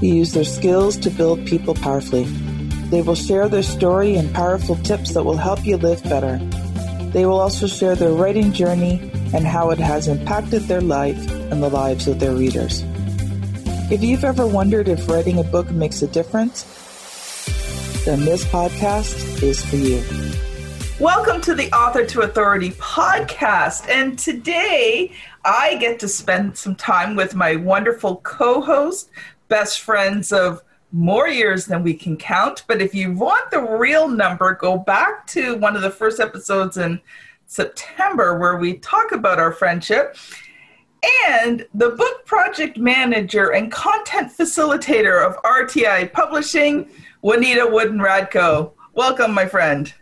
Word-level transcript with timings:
who 0.00 0.06
use 0.06 0.32
their 0.32 0.44
skills 0.44 0.96
to 0.98 1.10
build 1.10 1.46
people 1.46 1.74
powerfully. 1.74 2.24
They 2.90 3.02
will 3.02 3.14
share 3.14 3.48
their 3.48 3.62
story 3.62 4.16
and 4.16 4.32
powerful 4.34 4.76
tips 4.76 5.14
that 5.14 5.24
will 5.24 5.36
help 5.36 5.64
you 5.64 5.76
live 5.76 6.02
better. 6.04 6.38
They 7.12 7.26
will 7.26 7.40
also 7.40 7.66
share 7.66 7.96
their 7.96 8.12
writing 8.12 8.52
journey 8.52 9.10
and 9.34 9.46
how 9.46 9.70
it 9.70 9.78
has 9.78 10.08
impacted 10.08 10.62
their 10.62 10.80
life 10.80 11.18
and 11.50 11.62
the 11.62 11.68
lives 11.68 12.06
of 12.06 12.20
their 12.20 12.34
readers. 12.34 12.82
If 13.90 14.02
you've 14.02 14.24
ever 14.24 14.46
wondered 14.46 14.88
if 14.88 15.08
writing 15.08 15.38
a 15.38 15.44
book 15.44 15.70
makes 15.70 16.02
a 16.02 16.06
difference, 16.06 16.64
then 18.04 18.24
this 18.24 18.44
podcast 18.44 19.42
is 19.42 19.64
for 19.64 19.76
you. 19.76 20.02
Welcome 21.00 21.40
to 21.42 21.54
the 21.54 21.70
Author 21.72 22.04
to 22.06 22.22
Authority 22.22 22.72
podcast. 22.72 23.88
And 23.88 24.18
today 24.18 25.12
I 25.44 25.76
get 25.76 26.00
to 26.00 26.08
spend 26.08 26.58
some 26.58 26.74
time 26.74 27.14
with 27.14 27.34
my 27.34 27.54
wonderful 27.54 28.16
co 28.16 28.60
host, 28.60 29.08
best 29.48 29.80
friends 29.80 30.32
of 30.32 30.62
more 30.92 31.28
years 31.28 31.66
than 31.66 31.82
we 31.82 31.94
can 31.94 32.16
count. 32.16 32.64
But 32.66 32.80
if 32.80 32.94
you 32.94 33.12
want 33.12 33.50
the 33.50 33.60
real 33.60 34.08
number, 34.08 34.54
go 34.54 34.78
back 34.78 35.26
to 35.28 35.56
one 35.56 35.76
of 35.76 35.82
the 35.82 35.90
first 35.90 36.20
episodes 36.20 36.76
in 36.78 37.00
September 37.46 38.38
where 38.38 38.56
we 38.56 38.78
talk 38.78 39.12
about 39.12 39.38
our 39.38 39.52
friendship. 39.52 40.16
And 41.28 41.66
the 41.74 41.90
book 41.90 42.26
project 42.26 42.76
manager 42.76 43.52
and 43.52 43.70
content 43.70 44.32
facilitator 44.36 45.24
of 45.24 45.40
RTI 45.42 46.12
Publishing, 46.12 46.88
Juanita 47.22 47.66
Wooden 47.66 47.98
Radko. 47.98 48.72
Welcome, 48.94 49.32
my 49.32 49.46
friend. 49.46 49.92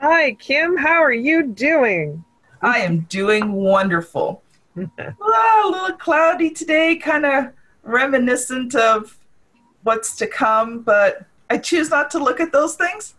Hi, 0.00 0.32
Kim. 0.34 0.76
How 0.76 1.02
are 1.02 1.12
you 1.12 1.48
doing? 1.48 2.24
I 2.62 2.78
am 2.78 3.00
doing 3.00 3.52
wonderful. 3.52 4.42
well, 4.74 4.88
a 4.98 5.70
little 5.70 5.96
cloudy 5.98 6.50
today, 6.50 6.96
kind 6.96 7.26
of 7.26 7.48
reminiscent 7.82 8.74
of 8.74 9.16
what's 9.82 10.16
to 10.16 10.26
come, 10.26 10.80
but 10.80 11.24
I 11.50 11.58
choose 11.58 11.90
not 11.90 12.10
to 12.10 12.18
look 12.18 12.40
at 12.40 12.52
those 12.52 12.74
things. 12.74 13.14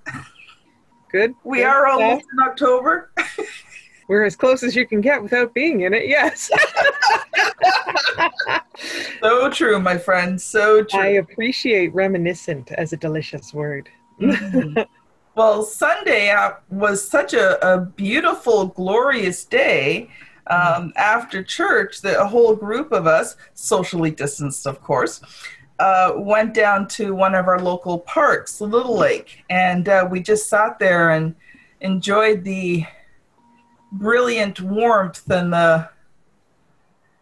Good. 1.11 1.33
We 1.43 1.59
good 1.59 1.65
are 1.65 1.87
almost 1.87 2.25
in 2.31 2.39
October. 2.39 3.11
We're 4.07 4.25
as 4.25 4.35
close 4.35 4.63
as 4.63 4.75
you 4.75 4.87
can 4.87 5.01
get 5.01 5.21
without 5.21 5.53
being 5.53 5.81
in 5.81 5.93
it, 5.93 6.07
yes. 6.07 6.49
so 9.21 9.49
true, 9.51 9.79
my 9.79 9.97
friend. 9.97 10.39
So 10.41 10.83
true. 10.83 10.99
I 10.99 11.05
appreciate 11.07 11.93
reminiscent 11.93 12.71
as 12.71 12.91
a 12.91 12.97
delicious 12.97 13.53
word. 13.53 13.87
Mm-hmm. 14.19 14.81
well, 15.35 15.61
Sunday 15.63 16.31
uh, 16.31 16.53
was 16.69 17.07
such 17.07 17.33
a, 17.33 17.63
a 17.65 17.81
beautiful, 17.81 18.67
glorious 18.67 19.45
day 19.45 20.09
um, 20.49 20.91
after 20.95 21.43
church, 21.43 22.01
the, 22.01 22.19
a 22.19 22.25
whole 22.25 22.55
group 22.55 22.91
of 22.91 23.07
us, 23.07 23.37
socially 23.53 24.11
distanced, 24.11 24.65
of 24.65 24.81
course, 24.81 25.21
uh, 25.79 26.13
went 26.17 26.53
down 26.53 26.87
to 26.87 27.15
one 27.15 27.35
of 27.35 27.47
our 27.47 27.59
local 27.59 27.99
parks, 27.99 28.59
Little 28.59 28.97
Lake, 28.97 29.43
and 29.49 29.87
uh, 29.87 30.07
we 30.09 30.21
just 30.21 30.49
sat 30.49 30.79
there 30.79 31.11
and 31.11 31.35
enjoyed 31.81 32.43
the 32.43 32.85
brilliant 33.91 34.59
warmth 34.59 35.29
and 35.29 35.53
the 35.53 35.89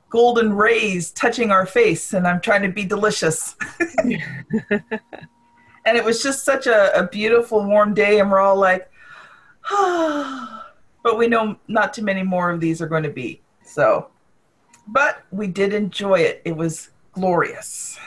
golden 0.09 0.53
rays 0.53 1.11
touching 1.11 1.51
our 1.51 1.65
face. 1.65 2.13
And 2.13 2.27
I'm 2.27 2.41
trying 2.41 2.63
to 2.63 2.69
be 2.69 2.85
delicious. 2.85 3.55
and 5.87 5.97
it 5.97 6.03
was 6.03 6.23
just 6.23 6.43
such 6.43 6.65
a, 6.67 6.97
a 6.97 7.07
beautiful, 7.07 7.63
warm 7.63 7.93
day, 7.93 8.19
and 8.19 8.31
we're 8.31 8.39
all 8.39 8.57
like, 8.57 8.89
ah. 9.71 10.53
but 11.03 11.17
we 11.17 11.27
know 11.27 11.57
not 11.67 11.93
too 11.93 12.03
many 12.03 12.23
more 12.23 12.49
of 12.49 12.59
these 12.59 12.81
are 12.81 12.87
going 12.87 13.03
to 13.03 13.09
be. 13.09 13.41
So, 13.63 14.09
but 14.87 15.23
we 15.31 15.47
did 15.47 15.73
enjoy 15.73 16.19
it. 16.19 16.41
It 16.45 16.55
was 16.55 16.89
glorious. 17.11 17.97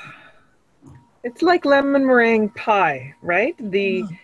It's 1.23 1.43
like 1.43 1.65
lemon 1.65 2.07
meringue 2.07 2.51
pie, 2.51 3.15
right? 3.23 3.55
The 3.59 4.03
mm. 4.03 4.19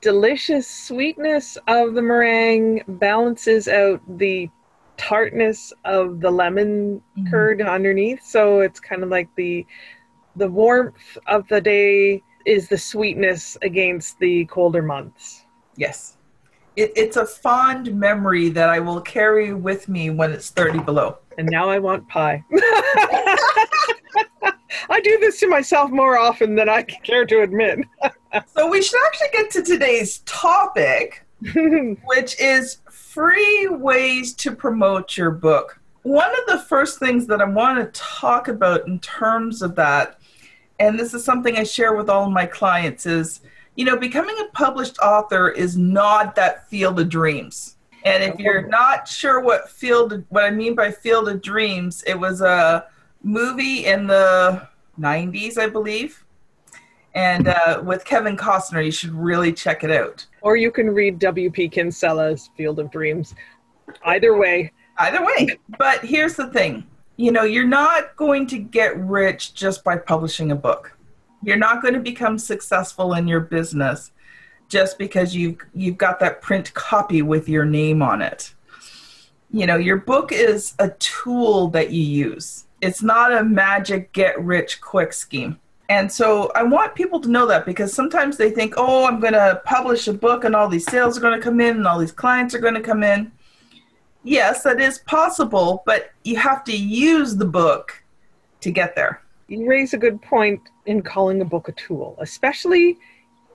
delicious 0.00 0.68
sweetness 0.68 1.56
of 1.68 1.94
the 1.94 2.02
meringue 2.02 2.82
balances 2.86 3.68
out 3.68 4.00
the 4.18 4.50
tartness 4.96 5.72
of 5.84 6.20
the 6.20 6.30
lemon 6.30 7.00
mm. 7.18 7.30
curd 7.30 7.62
underneath. 7.62 8.22
So 8.24 8.60
it's 8.60 8.80
kind 8.80 9.02
of 9.02 9.08
like 9.08 9.28
the 9.36 9.66
the 10.36 10.48
warmth 10.48 11.18
of 11.26 11.46
the 11.48 11.60
day 11.60 12.22
is 12.46 12.68
the 12.68 12.78
sweetness 12.78 13.58
against 13.62 14.18
the 14.20 14.44
colder 14.46 14.82
months. 14.82 15.44
Yes 15.76 16.16
it, 16.76 16.92
it's 16.96 17.16
a 17.16 17.26
fond 17.26 17.94
memory 17.94 18.48
that 18.50 18.68
I 18.68 18.78
will 18.80 19.00
carry 19.00 19.52
with 19.52 19.88
me 19.88 20.10
when 20.10 20.32
it's 20.32 20.50
30 20.50 20.80
below. 20.80 21.18
And 21.38 21.48
now 21.48 21.68
I 21.68 21.78
want 21.78 22.08
pie. 22.08 22.44
I 24.88 25.00
do 25.02 25.18
this 25.18 25.40
to 25.40 25.48
myself 25.48 25.90
more 25.90 26.18
often 26.18 26.54
than 26.54 26.68
I 26.68 26.82
care 26.82 27.24
to 27.26 27.42
admit. 27.42 27.80
so 28.54 28.68
we 28.68 28.82
should 28.82 29.00
actually 29.06 29.28
get 29.32 29.50
to 29.52 29.62
today's 29.62 30.18
topic, 30.20 31.24
which 32.04 32.40
is 32.40 32.78
free 32.90 33.68
ways 33.70 34.34
to 34.34 34.52
promote 34.52 35.16
your 35.16 35.30
book. 35.30 35.80
One 36.02 36.30
of 36.30 36.46
the 36.46 36.64
first 36.64 36.98
things 36.98 37.26
that 37.26 37.40
I 37.40 37.44
want 37.44 37.78
to 37.78 38.00
talk 38.00 38.48
about 38.48 38.86
in 38.86 38.98
terms 39.00 39.62
of 39.62 39.74
that, 39.76 40.18
and 40.78 40.98
this 40.98 41.12
is 41.14 41.24
something 41.24 41.56
I 41.56 41.64
share 41.64 41.94
with 41.94 42.08
all 42.08 42.30
my 42.30 42.46
clients, 42.46 43.04
is 43.06 43.40
you 43.80 43.86
know, 43.86 43.96
becoming 43.96 44.36
a 44.40 44.44
published 44.52 44.98
author 44.98 45.48
is 45.48 45.74
not 45.74 46.34
that 46.34 46.68
field 46.68 47.00
of 47.00 47.08
dreams. 47.08 47.76
And 48.04 48.22
if 48.22 48.38
you're 48.38 48.66
not 48.66 49.08
sure 49.08 49.40
what 49.40 49.70
field, 49.70 50.22
what 50.28 50.44
I 50.44 50.50
mean 50.50 50.74
by 50.74 50.90
field 50.90 51.30
of 51.30 51.40
dreams, 51.40 52.04
it 52.06 52.20
was 52.20 52.42
a 52.42 52.84
movie 53.22 53.86
in 53.86 54.06
the 54.06 54.68
90s, 54.98 55.56
I 55.56 55.66
believe, 55.66 56.22
and 57.14 57.48
uh, 57.48 57.80
with 57.82 58.04
Kevin 58.04 58.36
Costner. 58.36 58.84
You 58.84 58.90
should 58.90 59.14
really 59.14 59.50
check 59.50 59.82
it 59.82 59.90
out. 59.90 60.26
Or 60.42 60.56
you 60.56 60.70
can 60.70 60.90
read 60.90 61.18
W.P. 61.18 61.70
Kinsella's 61.70 62.50
Field 62.58 62.80
of 62.80 62.90
Dreams. 62.90 63.34
Either 64.04 64.36
way. 64.36 64.72
Either 64.98 65.24
way. 65.24 65.56
But 65.78 66.04
here's 66.04 66.34
the 66.34 66.48
thing 66.48 66.86
you 67.16 67.32
know, 67.32 67.44
you're 67.44 67.66
not 67.66 68.14
going 68.16 68.46
to 68.48 68.58
get 68.58 68.94
rich 68.98 69.54
just 69.54 69.82
by 69.84 69.96
publishing 69.96 70.52
a 70.52 70.56
book. 70.56 70.98
You're 71.42 71.56
not 71.56 71.82
going 71.82 71.94
to 71.94 72.00
become 72.00 72.38
successful 72.38 73.14
in 73.14 73.26
your 73.26 73.40
business 73.40 74.12
just 74.68 74.98
because 74.98 75.34
you've 75.34 75.58
you've 75.74 75.98
got 75.98 76.20
that 76.20 76.42
print 76.42 76.72
copy 76.74 77.22
with 77.22 77.48
your 77.48 77.64
name 77.64 78.02
on 78.02 78.22
it. 78.22 78.54
You 79.50 79.66
know, 79.66 79.76
your 79.76 79.96
book 79.96 80.30
is 80.32 80.74
a 80.78 80.90
tool 80.90 81.68
that 81.68 81.90
you 81.90 82.02
use. 82.02 82.66
It's 82.80 83.02
not 83.02 83.32
a 83.32 83.42
magic 83.42 84.12
get 84.12 84.40
rich 84.42 84.80
quick 84.80 85.12
scheme. 85.12 85.58
And 85.88 86.10
so 86.10 86.52
I 86.54 86.62
want 86.62 86.94
people 86.94 87.18
to 87.20 87.28
know 87.28 87.46
that 87.46 87.66
because 87.66 87.92
sometimes 87.92 88.36
they 88.36 88.50
think, 88.50 88.74
"Oh, 88.76 89.06
I'm 89.06 89.18
going 89.18 89.32
to 89.32 89.60
publish 89.64 90.06
a 90.06 90.12
book 90.12 90.44
and 90.44 90.54
all 90.54 90.68
these 90.68 90.86
sales 90.86 91.18
are 91.18 91.20
going 91.20 91.38
to 91.38 91.44
come 91.44 91.60
in 91.60 91.78
and 91.78 91.86
all 91.86 91.98
these 91.98 92.12
clients 92.12 92.54
are 92.54 92.60
going 92.60 92.74
to 92.74 92.80
come 92.80 93.02
in." 93.02 93.32
Yes, 94.22 94.62
that 94.62 94.80
is 94.80 94.98
possible, 94.98 95.82
but 95.86 96.10
you 96.22 96.36
have 96.36 96.62
to 96.64 96.76
use 96.76 97.36
the 97.36 97.46
book 97.46 98.04
to 98.60 98.70
get 98.70 98.94
there 98.94 99.22
you 99.50 99.68
raise 99.68 99.92
a 99.92 99.98
good 99.98 100.22
point 100.22 100.62
in 100.86 101.02
calling 101.02 101.40
a 101.40 101.44
book 101.44 101.68
a 101.68 101.72
tool, 101.72 102.16
especially 102.20 102.96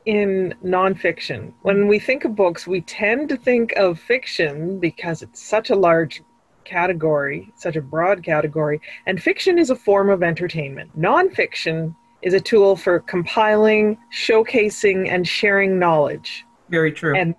in 0.06 0.54
nonfiction. 0.64 1.54
When 1.62 1.88
we 1.88 2.00
think 2.00 2.26
of 2.26 2.36
books, 2.36 2.68
we 2.68 2.82
tend 2.82 3.30
to 3.30 3.38
think 3.38 3.72
of 3.78 3.98
fiction 3.98 4.78
because 4.78 5.22
it's 5.22 5.42
such 5.42 5.70
a 5.70 5.76
large 5.76 6.22
category, 6.66 7.50
such 7.56 7.78
a 7.78 7.82
broad 7.82 8.24
category, 8.24 8.82
and 9.06 9.24
fiction 9.24 9.58
is 9.58 9.70
a 9.70 9.76
form 9.76 10.10
of 10.10 10.22
entertainment. 10.22 10.92
Nonfiction 11.00 11.96
is 12.22 12.34
a 12.34 12.42
tool 12.42 12.76
for 12.76 13.00
compiling, 13.00 13.98
showcasing, 14.14 15.08
and 15.10 15.26
sharing 15.26 15.80
knowledge. 15.80 16.46
Very 16.70 16.92
true. 16.92 17.16
And 17.16 17.36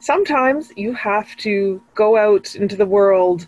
sometimes 0.00 0.72
you 0.76 0.92
have 0.94 1.36
to 1.36 1.80
go 1.94 2.16
out 2.16 2.56
into 2.56 2.74
the 2.74 2.86
world 2.86 3.46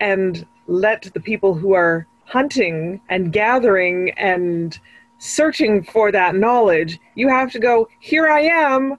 and 0.00 0.44
let 0.66 1.02
the 1.14 1.20
people 1.20 1.54
who 1.54 1.74
are 1.74 2.08
hunting 2.28 3.00
and 3.08 3.32
gathering 3.32 4.10
and 4.18 4.78
searching 5.18 5.82
for 5.82 6.12
that 6.12 6.34
knowledge, 6.34 6.98
you 7.14 7.28
have 7.28 7.50
to 7.52 7.58
go, 7.58 7.88
here 8.00 8.28
I 8.28 8.42
am, 8.42 8.96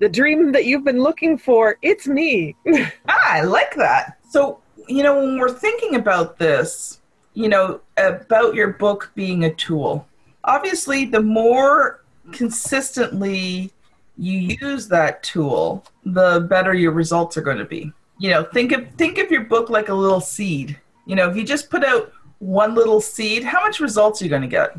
the 0.00 0.08
dream 0.08 0.50
that 0.52 0.64
you've 0.64 0.84
been 0.84 1.02
looking 1.02 1.36
for, 1.38 1.76
it's 1.82 2.08
me. 2.08 2.56
ah, 3.08 3.32
I 3.32 3.42
like 3.42 3.74
that. 3.76 4.18
So, 4.28 4.60
you 4.88 5.02
know, 5.02 5.20
when 5.20 5.38
we're 5.38 5.52
thinking 5.52 5.94
about 5.94 6.38
this, 6.38 7.00
you 7.34 7.48
know, 7.48 7.80
about 7.98 8.54
your 8.54 8.68
book 8.72 9.12
being 9.14 9.44
a 9.44 9.54
tool, 9.54 10.08
obviously, 10.44 11.04
the 11.04 11.20
more 11.20 12.02
consistently 12.32 13.70
you 14.16 14.56
use 14.60 14.88
that 14.88 15.22
tool, 15.22 15.84
the 16.04 16.46
better 16.48 16.74
your 16.74 16.92
results 16.92 17.36
are 17.36 17.42
going 17.42 17.58
to 17.58 17.64
be. 17.64 17.92
You 18.18 18.30
know, 18.30 18.44
think 18.44 18.72
of 18.72 18.90
think 18.92 19.18
of 19.18 19.30
your 19.30 19.44
book 19.44 19.70
like 19.70 19.88
a 19.88 19.94
little 19.94 20.20
seed. 20.20 20.78
You 21.06 21.16
know, 21.16 21.30
if 21.30 21.36
you 21.36 21.44
just 21.44 21.70
put 21.70 21.84
out 21.84 22.12
one 22.40 22.74
little 22.74 23.00
seed, 23.00 23.44
how 23.44 23.62
much 23.62 23.80
results 23.80 24.20
are 24.20 24.24
you 24.24 24.30
going 24.30 24.42
to 24.42 24.48
get? 24.48 24.78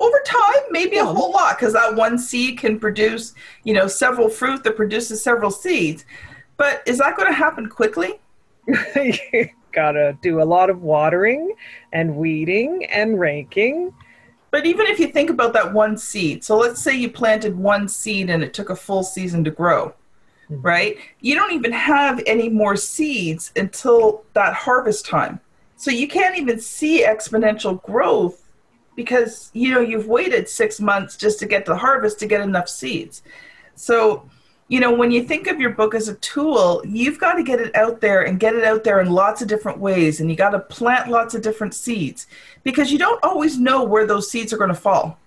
Over 0.00 0.20
time, 0.24 0.62
maybe 0.70 0.96
a 0.96 1.04
whole 1.04 1.30
lot, 1.30 1.58
because 1.58 1.74
that 1.74 1.94
one 1.94 2.18
seed 2.18 2.58
can 2.58 2.80
produce, 2.80 3.34
you 3.64 3.74
know, 3.74 3.86
several 3.86 4.30
fruit 4.30 4.64
that 4.64 4.74
produces 4.74 5.22
several 5.22 5.50
seeds. 5.50 6.06
But 6.56 6.82
is 6.86 6.98
that 6.98 7.16
going 7.16 7.28
to 7.28 7.34
happen 7.34 7.68
quickly? 7.68 8.18
you 8.96 9.48
gotta 9.72 10.18
do 10.22 10.40
a 10.40 10.44
lot 10.44 10.70
of 10.70 10.82
watering 10.82 11.54
and 11.92 12.16
weeding 12.16 12.86
and 12.86 13.20
raking 13.20 13.92
but 14.50 14.66
even 14.66 14.86
if 14.86 14.98
you 14.98 15.08
think 15.08 15.30
about 15.30 15.52
that 15.52 15.72
one 15.72 15.96
seed, 15.96 16.42
so 16.42 16.56
let's 16.56 16.82
say 16.82 16.96
you 16.96 17.10
planted 17.10 17.56
one 17.56 17.88
seed 17.88 18.30
and 18.30 18.42
it 18.42 18.52
took 18.52 18.70
a 18.70 18.76
full 18.76 19.02
season 19.02 19.44
to 19.44 19.50
grow, 19.50 19.94
mm-hmm. 20.50 20.60
right? 20.62 20.98
You 21.20 21.34
don't 21.34 21.52
even 21.52 21.72
have 21.72 22.20
any 22.26 22.48
more 22.48 22.76
seeds 22.76 23.52
until 23.56 24.24
that 24.34 24.54
harvest 24.54 25.06
time. 25.06 25.40
So 25.80 25.90
you 25.90 26.08
can't 26.08 26.36
even 26.36 26.60
see 26.60 27.06
exponential 27.06 27.82
growth 27.82 28.44
because 28.96 29.50
you 29.54 29.72
know 29.72 29.80
you've 29.80 30.08
waited 30.08 30.46
6 30.46 30.78
months 30.80 31.16
just 31.16 31.38
to 31.38 31.46
get 31.46 31.64
the 31.64 31.74
harvest 31.74 32.18
to 32.18 32.26
get 32.26 32.42
enough 32.42 32.68
seeds. 32.68 33.22
So 33.76 34.28
you 34.68 34.78
know, 34.78 34.92
when 34.92 35.10
you 35.10 35.24
think 35.24 35.46
of 35.46 35.58
your 35.58 35.70
book 35.70 35.94
as 35.94 36.08
a 36.08 36.16
tool, 36.16 36.82
you've 36.86 37.18
got 37.18 37.36
to 37.36 37.42
get 37.42 37.60
it 37.60 37.74
out 37.74 38.02
there 38.02 38.24
and 38.24 38.38
get 38.38 38.54
it 38.54 38.62
out 38.62 38.84
there 38.84 39.00
in 39.00 39.08
lots 39.10 39.40
of 39.40 39.48
different 39.48 39.78
ways. 39.78 40.20
And 40.20 40.28
you 40.28 40.36
got 40.36 40.50
to 40.50 40.60
plant 40.60 41.08
lots 41.08 41.34
of 41.34 41.40
different 41.40 41.74
seeds 41.74 42.26
because 42.62 42.92
you 42.92 42.98
don't 42.98 43.24
always 43.24 43.58
know 43.58 43.82
where 43.82 44.06
those 44.06 44.30
seeds 44.30 44.52
are 44.52 44.58
going 44.58 44.68
to 44.68 44.74
fall, 44.74 45.18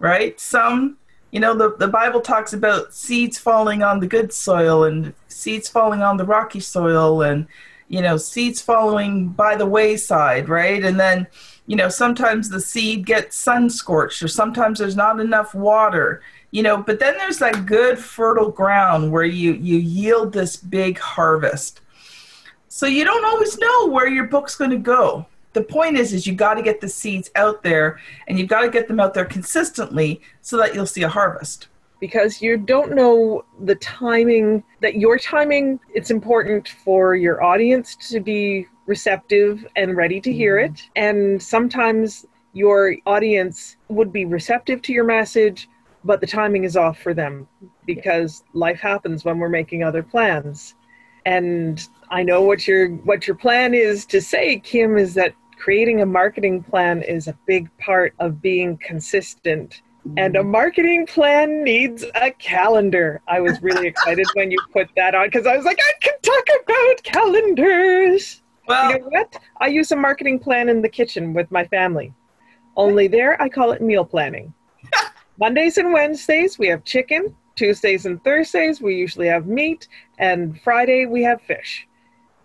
right? 0.00 0.38
Some, 0.40 0.98
you 1.30 1.38
know, 1.38 1.54
the, 1.54 1.76
the 1.76 1.86
Bible 1.88 2.20
talks 2.20 2.52
about 2.52 2.92
seeds 2.92 3.38
falling 3.38 3.84
on 3.84 4.00
the 4.00 4.08
good 4.08 4.32
soil 4.32 4.82
and 4.82 5.14
seeds 5.28 5.68
falling 5.68 6.02
on 6.02 6.16
the 6.16 6.24
rocky 6.24 6.60
soil 6.60 7.22
and, 7.22 7.46
you 7.90 8.00
know, 8.00 8.16
seeds 8.16 8.62
falling 8.62 9.28
by 9.28 9.56
the 9.56 9.66
wayside, 9.66 10.48
right? 10.48 10.82
And 10.82 10.98
then, 10.98 11.26
you 11.66 11.76
know, 11.76 11.90
sometimes 11.90 12.48
the 12.48 12.60
seed 12.60 13.04
gets 13.04 13.36
sun 13.36 13.68
scorched 13.68 14.22
or 14.22 14.28
sometimes 14.28 14.78
there's 14.78 14.96
not 14.96 15.20
enough 15.20 15.54
water 15.54 16.22
you 16.50 16.62
know 16.62 16.76
but 16.82 16.98
then 16.98 17.16
there's 17.16 17.38
that 17.38 17.66
good 17.66 17.98
fertile 17.98 18.50
ground 18.50 19.10
where 19.12 19.24
you 19.24 19.52
you 19.54 19.76
yield 19.78 20.32
this 20.32 20.56
big 20.56 20.98
harvest. 20.98 21.80
So 22.68 22.86
you 22.86 23.04
don't 23.04 23.24
always 23.24 23.58
know 23.58 23.88
where 23.88 24.08
your 24.08 24.26
book's 24.26 24.54
going 24.54 24.70
to 24.70 24.78
go. 24.78 25.26
The 25.52 25.62
point 25.62 25.96
is 25.96 26.12
is 26.12 26.26
you 26.26 26.34
got 26.34 26.54
to 26.54 26.62
get 26.62 26.80
the 26.80 26.88
seeds 26.88 27.30
out 27.36 27.62
there 27.62 28.00
and 28.26 28.38
you've 28.38 28.48
got 28.48 28.62
to 28.62 28.70
get 28.70 28.88
them 28.88 29.00
out 29.00 29.14
there 29.14 29.24
consistently 29.24 30.20
so 30.40 30.56
that 30.56 30.74
you'll 30.74 30.86
see 30.86 31.02
a 31.02 31.08
harvest 31.08 31.68
because 32.00 32.40
you 32.40 32.56
don't 32.56 32.94
know 32.94 33.44
the 33.60 33.74
timing 33.76 34.64
that 34.80 34.96
your 34.96 35.18
timing 35.18 35.78
it's 35.94 36.10
important 36.10 36.68
for 36.68 37.14
your 37.14 37.42
audience 37.42 37.94
to 37.94 38.20
be 38.20 38.66
receptive 38.86 39.66
and 39.76 39.96
ready 39.96 40.20
to 40.20 40.32
hear 40.32 40.56
mm-hmm. 40.56 40.74
it 40.74 40.82
and 40.96 41.40
sometimes 41.40 42.26
your 42.52 42.96
audience 43.06 43.76
would 43.88 44.12
be 44.12 44.24
receptive 44.24 44.82
to 44.82 44.92
your 44.92 45.04
message 45.04 45.68
but 46.02 46.20
the 46.20 46.26
timing 46.26 46.64
is 46.64 46.76
off 46.76 46.98
for 46.98 47.12
them 47.12 47.46
because 47.86 48.42
life 48.54 48.80
happens 48.80 49.24
when 49.24 49.38
we're 49.38 49.48
making 49.48 49.84
other 49.84 50.02
plans 50.02 50.74
and 51.26 51.88
i 52.10 52.22
know 52.22 52.40
what 52.40 52.66
your 52.66 52.88
what 52.88 53.26
your 53.26 53.36
plan 53.36 53.74
is 53.74 54.06
to 54.06 54.20
say 54.20 54.58
kim 54.58 54.96
is 54.96 55.14
that 55.14 55.34
creating 55.58 56.00
a 56.00 56.06
marketing 56.06 56.62
plan 56.62 57.02
is 57.02 57.28
a 57.28 57.38
big 57.46 57.68
part 57.76 58.14
of 58.18 58.40
being 58.40 58.78
consistent 58.78 59.82
and 60.16 60.36
a 60.36 60.42
marketing 60.42 61.06
plan 61.06 61.62
needs 61.62 62.04
a 62.14 62.30
calendar. 62.32 63.20
I 63.28 63.40
was 63.40 63.60
really 63.62 63.86
excited 63.86 64.26
when 64.34 64.50
you 64.50 64.58
put 64.72 64.88
that 64.96 65.14
on 65.14 65.26
because 65.26 65.46
I 65.46 65.56
was 65.56 65.66
like, 65.66 65.78
I 65.78 65.92
can 66.00 66.14
talk 66.22 66.46
about 66.64 67.02
calendars. 67.02 68.42
Well, 68.66 68.92
you 68.92 68.98
know 69.00 69.08
what? 69.08 69.36
I 69.60 69.66
use 69.66 69.90
a 69.92 69.96
marketing 69.96 70.38
plan 70.38 70.68
in 70.68 70.80
the 70.82 70.88
kitchen 70.88 71.34
with 71.34 71.50
my 71.50 71.66
family. 71.66 72.14
Only 72.76 73.08
there, 73.08 73.40
I 73.42 73.48
call 73.48 73.72
it 73.72 73.82
meal 73.82 74.04
planning. 74.04 74.54
Mondays 75.38 75.76
and 75.76 75.92
Wednesdays, 75.92 76.58
we 76.58 76.68
have 76.68 76.84
chicken. 76.84 77.34
Tuesdays 77.56 78.06
and 78.06 78.22
Thursdays, 78.24 78.80
we 78.80 78.94
usually 78.94 79.26
have 79.26 79.46
meat. 79.46 79.88
And 80.18 80.58
Friday, 80.62 81.06
we 81.06 81.22
have 81.24 81.42
fish. 81.42 81.86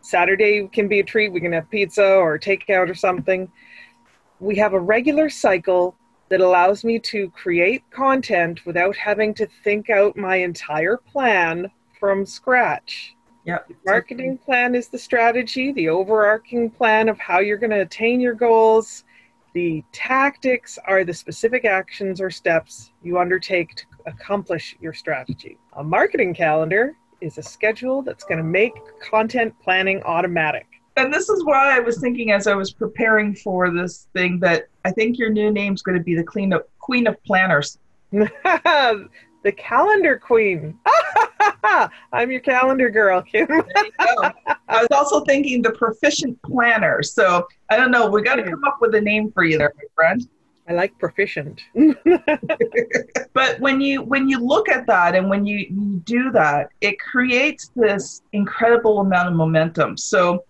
Saturday 0.01 0.67
can 0.67 0.87
be 0.87 0.99
a 0.99 1.03
treat. 1.03 1.31
We 1.31 1.39
can 1.39 1.53
have 1.53 1.69
pizza 1.69 2.05
or 2.05 2.37
takeout 2.37 2.89
or 2.89 2.95
something. 2.95 3.49
We 4.39 4.57
have 4.57 4.73
a 4.73 4.79
regular 4.79 5.29
cycle 5.29 5.95
that 6.35 6.43
allows 6.43 6.83
me 6.83 6.99
to 6.99 7.29
create 7.29 7.81
content 7.91 8.65
without 8.65 8.97
having 8.97 9.33
to 9.35 9.47
think 9.63 9.89
out 9.89 10.17
my 10.17 10.35
entire 10.35 10.97
plan 10.97 11.71
from 11.97 12.25
scratch. 12.25 13.15
Yep. 13.45 13.69
The 13.69 13.75
marketing 13.85 14.37
plan 14.37 14.75
is 14.75 14.89
the 14.89 14.97
strategy, 14.97 15.71
the 15.71 15.87
overarching 15.87 16.69
plan 16.69 17.07
of 17.07 17.17
how 17.17 17.39
you're 17.39 17.57
going 17.57 17.71
to 17.71 17.81
attain 17.81 18.19
your 18.19 18.33
goals 18.33 19.05
the 19.53 19.81
tactics 19.93 20.77
are 20.85 21.05
the 21.05 21.13
specific 21.13 21.63
actions 21.63 22.19
or 22.19 22.29
steps 22.29 22.91
you 23.01 23.17
undertake 23.17 23.73
to 23.75 23.85
accomplish 24.05 24.75
your 24.81 24.91
strategy. 24.91 25.57
A 25.77 25.83
marketing 25.83 26.33
calendar 26.33 26.97
is 27.21 27.37
a 27.37 27.41
schedule 27.41 28.01
that's 28.01 28.25
going 28.25 28.37
to 28.37 28.43
make 28.43 28.73
content 28.99 29.55
planning 29.63 30.03
automatic. 30.03 30.67
And 30.97 31.13
this 31.13 31.29
is 31.29 31.45
why 31.45 31.75
I 31.75 31.79
was 31.79 32.01
thinking 32.01 32.31
as 32.31 32.47
I 32.47 32.53
was 32.53 32.73
preparing 32.73 33.33
for 33.33 33.71
this 33.71 34.09
thing 34.13 34.41
that 34.41 34.67
I 34.85 34.91
think 34.91 35.17
your 35.17 35.31
new 35.31 35.51
name's 35.51 35.81
going 35.81 35.97
to 35.97 36.03
be 36.03 36.15
the 36.15 36.23
clean 36.23 36.53
up, 36.53 36.69
Queen 36.79 37.07
of 37.07 37.21
Planners. 37.23 37.79
the 38.11 39.51
calendar 39.57 40.17
queen. 40.17 40.77
I'm 42.13 42.31
your 42.31 42.39
calendar 42.39 42.91
girl, 42.91 43.23
Kim. 43.23 43.47
I 43.49 44.31
was 44.69 44.87
also 44.91 45.21
thinking 45.21 45.63
the 45.63 45.71
proficient 45.71 46.39
planner. 46.43 47.01
So 47.01 47.47
I 47.71 47.77
don't 47.77 47.89
know. 47.89 48.07
We 48.07 48.21
got 48.21 48.35
to 48.35 48.43
come 48.43 48.63
up 48.63 48.77
with 48.79 48.93
a 48.93 49.01
name 49.01 49.31
for 49.31 49.43
you 49.43 49.57
there, 49.57 49.73
my 49.75 49.83
friend. 49.95 50.27
I 50.67 50.73
like 50.73 50.97
proficient. 50.99 51.61
but 53.33 53.59
when 53.59 53.81
you 53.81 54.03
when 54.03 54.29
you 54.29 54.39
look 54.39 54.69
at 54.69 54.85
that 54.87 55.15
and 55.15 55.29
when 55.29 55.47
you, 55.47 55.65
you 55.69 56.01
do 56.05 56.31
that, 56.31 56.69
it 56.81 56.99
creates 56.99 57.71
this 57.75 58.21
incredible 58.33 58.99
amount 58.99 59.29
of 59.29 59.33
momentum. 59.33 59.97
So 59.97 60.43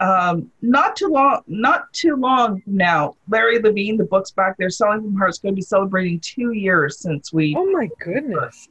um, 0.00 0.50
not 0.62 0.96
too 0.96 1.08
long 1.08 1.42
not 1.46 1.92
too 1.92 2.16
long 2.16 2.62
now, 2.66 3.14
Larry 3.28 3.60
Levine, 3.60 3.96
the 3.96 4.04
book's 4.04 4.30
back 4.30 4.56
there, 4.56 4.70
Selling 4.70 5.02
from 5.02 5.16
Heart's 5.16 5.38
going 5.38 5.54
to 5.54 5.56
be 5.56 5.62
celebrating 5.62 6.18
two 6.20 6.52
years 6.52 6.98
since 6.98 7.32
we. 7.32 7.54
Oh 7.56 7.70
my 7.70 7.88
goodness! 8.00 8.68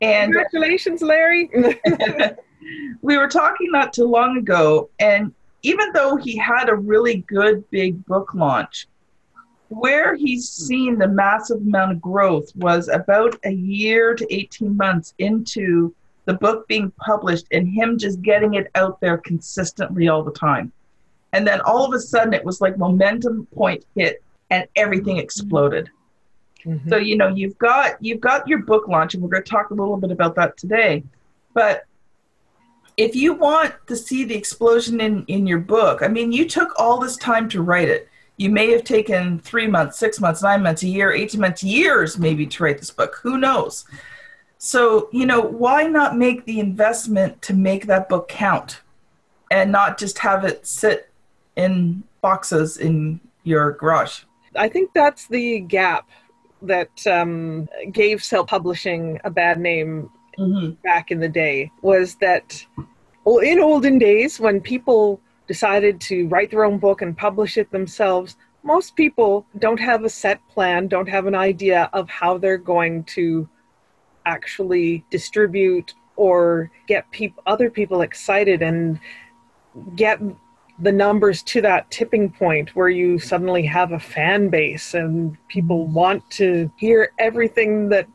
And 0.00 0.32
congratulations, 0.32 1.02
Larry. 1.02 1.50
we 3.02 3.16
were 3.16 3.28
talking 3.28 3.70
not 3.70 3.92
too 3.92 4.06
long 4.06 4.36
ago, 4.36 4.90
and 4.98 5.32
even 5.62 5.92
though 5.92 6.16
he 6.16 6.36
had 6.36 6.68
a 6.68 6.74
really 6.74 7.18
good 7.28 7.68
big 7.70 8.04
book 8.06 8.34
launch, 8.34 8.86
where 9.68 10.16
he's 10.16 10.48
seen 10.48 10.98
the 10.98 11.06
massive 11.06 11.58
amount 11.58 11.92
of 11.92 12.00
growth 12.00 12.50
was 12.56 12.88
about 12.88 13.38
a 13.44 13.52
year 13.52 14.14
to 14.14 14.34
18 14.34 14.76
months 14.76 15.14
into 15.18 15.94
the 16.24 16.34
book 16.34 16.68
being 16.68 16.90
published 16.92 17.46
and 17.50 17.68
him 17.68 17.98
just 17.98 18.22
getting 18.22 18.54
it 18.54 18.70
out 18.74 19.00
there 19.00 19.18
consistently 19.18 20.08
all 20.08 20.22
the 20.22 20.32
time. 20.32 20.72
And 21.32 21.46
then 21.46 21.60
all 21.60 21.84
of 21.84 21.92
a 21.92 22.00
sudden 22.00 22.34
it 22.34 22.44
was 22.44 22.60
like 22.60 22.76
momentum 22.76 23.46
point 23.54 23.84
hit 23.94 24.22
and 24.50 24.66
everything 24.76 25.16
exploded. 25.16 25.90
Mm-hmm. 26.64 26.88
So 26.88 26.96
you 26.96 27.16
know 27.16 27.28
you've 27.28 27.56
got 27.58 28.02
you've 28.02 28.20
got 28.20 28.46
your 28.46 28.58
book 28.58 28.86
launch, 28.88 29.14
and 29.14 29.22
we're 29.22 29.30
going 29.30 29.42
to 29.42 29.50
talk 29.50 29.70
a 29.70 29.74
little 29.74 29.96
bit 29.96 30.10
about 30.10 30.34
that 30.36 30.56
today. 30.56 31.02
But 31.54 31.84
if 32.96 33.16
you 33.16 33.32
want 33.32 33.74
to 33.86 33.96
see 33.96 34.24
the 34.24 34.34
explosion 34.34 35.00
in 35.00 35.24
in 35.26 35.46
your 35.46 35.58
book, 35.60 36.02
I 36.02 36.08
mean, 36.08 36.32
you 36.32 36.48
took 36.48 36.78
all 36.78 36.98
this 36.98 37.16
time 37.16 37.48
to 37.50 37.62
write 37.62 37.88
it. 37.88 38.08
You 38.36 38.50
may 38.50 38.70
have 38.72 38.84
taken 38.84 39.38
three 39.38 39.66
months, 39.66 39.98
six 39.98 40.20
months, 40.20 40.42
nine 40.42 40.62
months, 40.62 40.82
a 40.82 40.88
year, 40.88 41.12
eighteen 41.12 41.40
months, 41.40 41.62
years 41.62 42.18
maybe 42.18 42.46
to 42.46 42.62
write 42.62 42.78
this 42.78 42.90
book. 42.90 43.18
Who 43.22 43.38
knows? 43.38 43.84
So 44.62 45.08
you 45.10 45.24
know 45.24 45.40
why 45.40 45.84
not 45.84 46.18
make 46.18 46.44
the 46.44 46.60
investment 46.60 47.40
to 47.42 47.54
make 47.54 47.86
that 47.86 48.10
book 48.10 48.28
count, 48.28 48.82
and 49.50 49.72
not 49.72 49.98
just 49.98 50.18
have 50.18 50.44
it 50.44 50.66
sit 50.66 51.10
in 51.56 52.02
boxes 52.20 52.76
in 52.76 53.20
your 53.42 53.72
garage. 53.72 54.24
I 54.54 54.68
think 54.68 54.90
that's 54.94 55.26
the 55.28 55.60
gap 55.60 56.10
that 56.60 57.06
um, 57.06 57.70
gave 57.90 58.22
self 58.22 58.48
publishing 58.48 59.18
a 59.24 59.30
bad 59.30 59.58
name 59.58 60.10
mm-hmm. 60.38 60.72
back 60.82 61.10
in 61.10 61.20
the 61.20 61.28
day 61.28 61.70
was 61.80 62.16
that 62.16 62.62
well, 63.24 63.38
in 63.38 63.60
olden 63.60 63.98
days 63.98 64.38
when 64.38 64.60
people 64.60 65.22
decided 65.46 66.02
to 66.02 66.28
write 66.28 66.50
their 66.50 66.64
own 66.64 66.76
book 66.76 67.00
and 67.00 67.16
publish 67.16 67.56
it 67.56 67.70
themselves 67.70 68.36
most 68.62 68.94
people 68.94 69.46
don't 69.58 69.80
have 69.80 70.04
a 70.04 70.08
set 70.08 70.46
plan 70.48 70.86
don't 70.86 71.08
have 71.08 71.26
an 71.26 71.34
idea 71.34 71.88
of 71.94 72.08
how 72.10 72.36
they're 72.36 72.58
going 72.58 73.02
to 73.04 73.48
actually 74.30 75.04
distribute 75.10 75.94
or 76.16 76.70
get 76.86 77.10
people 77.10 77.42
other 77.46 77.70
people 77.70 78.02
excited 78.02 78.62
and 78.62 79.00
get 79.96 80.20
the 80.80 80.92
numbers 80.92 81.42
to 81.42 81.60
that 81.60 81.90
tipping 81.90 82.30
point 82.30 82.74
where 82.74 82.88
you 82.88 83.18
suddenly 83.18 83.64
have 83.64 83.92
a 83.92 83.98
fan 83.98 84.48
base 84.48 84.94
and 84.94 85.36
people 85.48 85.86
want 85.86 86.22
to 86.30 86.70
hear 86.78 87.12
everything 87.18 87.88
that 87.88 88.06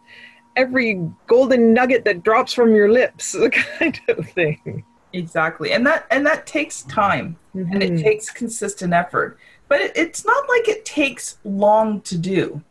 every 0.56 1.02
golden 1.28 1.74
nugget 1.74 2.06
that 2.06 2.24
drops 2.24 2.54
from 2.54 2.74
your 2.74 2.92
lips 2.92 3.36
kind 3.80 4.00
of 4.08 4.28
thing 4.30 4.84
exactly 5.14 5.72
and 5.72 5.86
that 5.86 6.06
and 6.12 6.26
that 6.26 6.46
takes 6.46 6.82
time 6.84 7.38
mm-hmm. 7.56 7.72
and 7.74 7.84
it 7.84 7.92
mm-hmm. 7.92 8.04
takes 8.04 8.30
consistent 8.30 8.94
effort 8.94 9.38
but 9.68 9.82
it, 9.82 9.92
it's 9.96 10.26
not 10.26 10.48
like 10.50 10.68
it 10.68 10.86
takes 10.86 11.38
long 11.44 12.02
to 12.02 12.18
do 12.18 12.62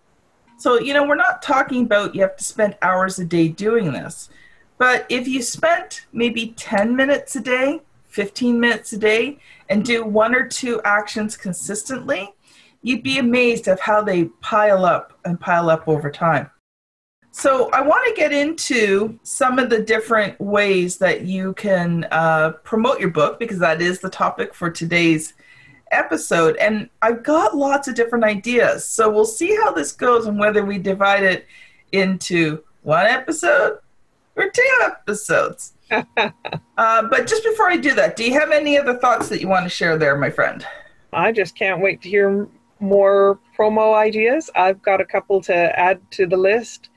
so 0.64 0.80
you 0.80 0.94
know 0.94 1.06
we're 1.06 1.14
not 1.14 1.42
talking 1.42 1.84
about 1.84 2.14
you 2.14 2.22
have 2.22 2.36
to 2.36 2.44
spend 2.44 2.74
hours 2.80 3.18
a 3.18 3.24
day 3.24 3.48
doing 3.48 3.92
this 3.92 4.30
but 4.78 5.04
if 5.10 5.28
you 5.28 5.42
spent 5.42 6.06
maybe 6.12 6.54
10 6.56 6.96
minutes 6.96 7.36
a 7.36 7.40
day 7.40 7.82
15 8.08 8.58
minutes 8.58 8.92
a 8.94 8.98
day 8.98 9.38
and 9.68 9.84
do 9.84 10.04
one 10.04 10.34
or 10.34 10.48
two 10.48 10.80
actions 10.84 11.36
consistently 11.36 12.34
you'd 12.84 13.02
be 13.02 13.18
amazed 13.18 13.66
of 13.66 13.80
how 13.80 14.02
they 14.02 14.24
pile 14.40 14.84
up 14.84 15.18
and 15.24 15.40
pile 15.40 15.70
up 15.70 15.88
over 15.88 16.10
time. 16.10 16.50
So, 17.30 17.68
I 17.72 17.80
want 17.80 18.06
to 18.06 18.14
get 18.14 18.32
into 18.32 19.18
some 19.24 19.58
of 19.58 19.68
the 19.68 19.82
different 19.82 20.38
ways 20.40 20.98
that 20.98 21.22
you 21.22 21.54
can 21.54 22.06
uh, 22.12 22.52
promote 22.62 23.00
your 23.00 23.10
book 23.10 23.40
because 23.40 23.58
that 23.58 23.82
is 23.82 23.98
the 23.98 24.10
topic 24.10 24.54
for 24.54 24.70
today's 24.70 25.32
episode. 25.94 26.56
And 26.56 26.90
I've 27.02 27.22
got 27.22 27.56
lots 27.56 27.88
of 27.88 27.94
different 27.94 28.24
ideas. 28.24 28.84
So, 28.86 29.10
we'll 29.10 29.24
see 29.24 29.54
how 29.56 29.72
this 29.72 29.92
goes 29.92 30.26
and 30.26 30.38
whether 30.38 30.64
we 30.64 30.78
divide 30.78 31.22
it 31.22 31.46
into 31.92 32.62
one 32.82 33.06
episode 33.06 33.78
or 34.36 34.50
two 34.50 34.80
episodes. 34.82 35.72
uh, 35.90 36.22
but 36.76 37.26
just 37.26 37.44
before 37.44 37.70
I 37.70 37.76
do 37.76 37.94
that, 37.94 38.16
do 38.16 38.24
you 38.24 38.38
have 38.38 38.50
any 38.50 38.78
other 38.78 38.96
thoughts 38.98 39.28
that 39.28 39.40
you 39.40 39.48
want 39.48 39.64
to 39.64 39.70
share 39.70 39.96
there, 39.96 40.16
my 40.16 40.30
friend? 40.30 40.66
I 41.12 41.32
just 41.32 41.56
can't 41.56 41.80
wait 41.80 42.02
to 42.02 42.08
hear 42.08 42.48
more 42.80 43.38
promo 43.56 43.94
ideas. 43.94 44.50
I've 44.54 44.82
got 44.82 45.00
a 45.00 45.04
couple 45.04 45.40
to 45.42 45.54
add 45.78 46.00
to 46.12 46.26
the 46.26 46.36
list. 46.36 46.90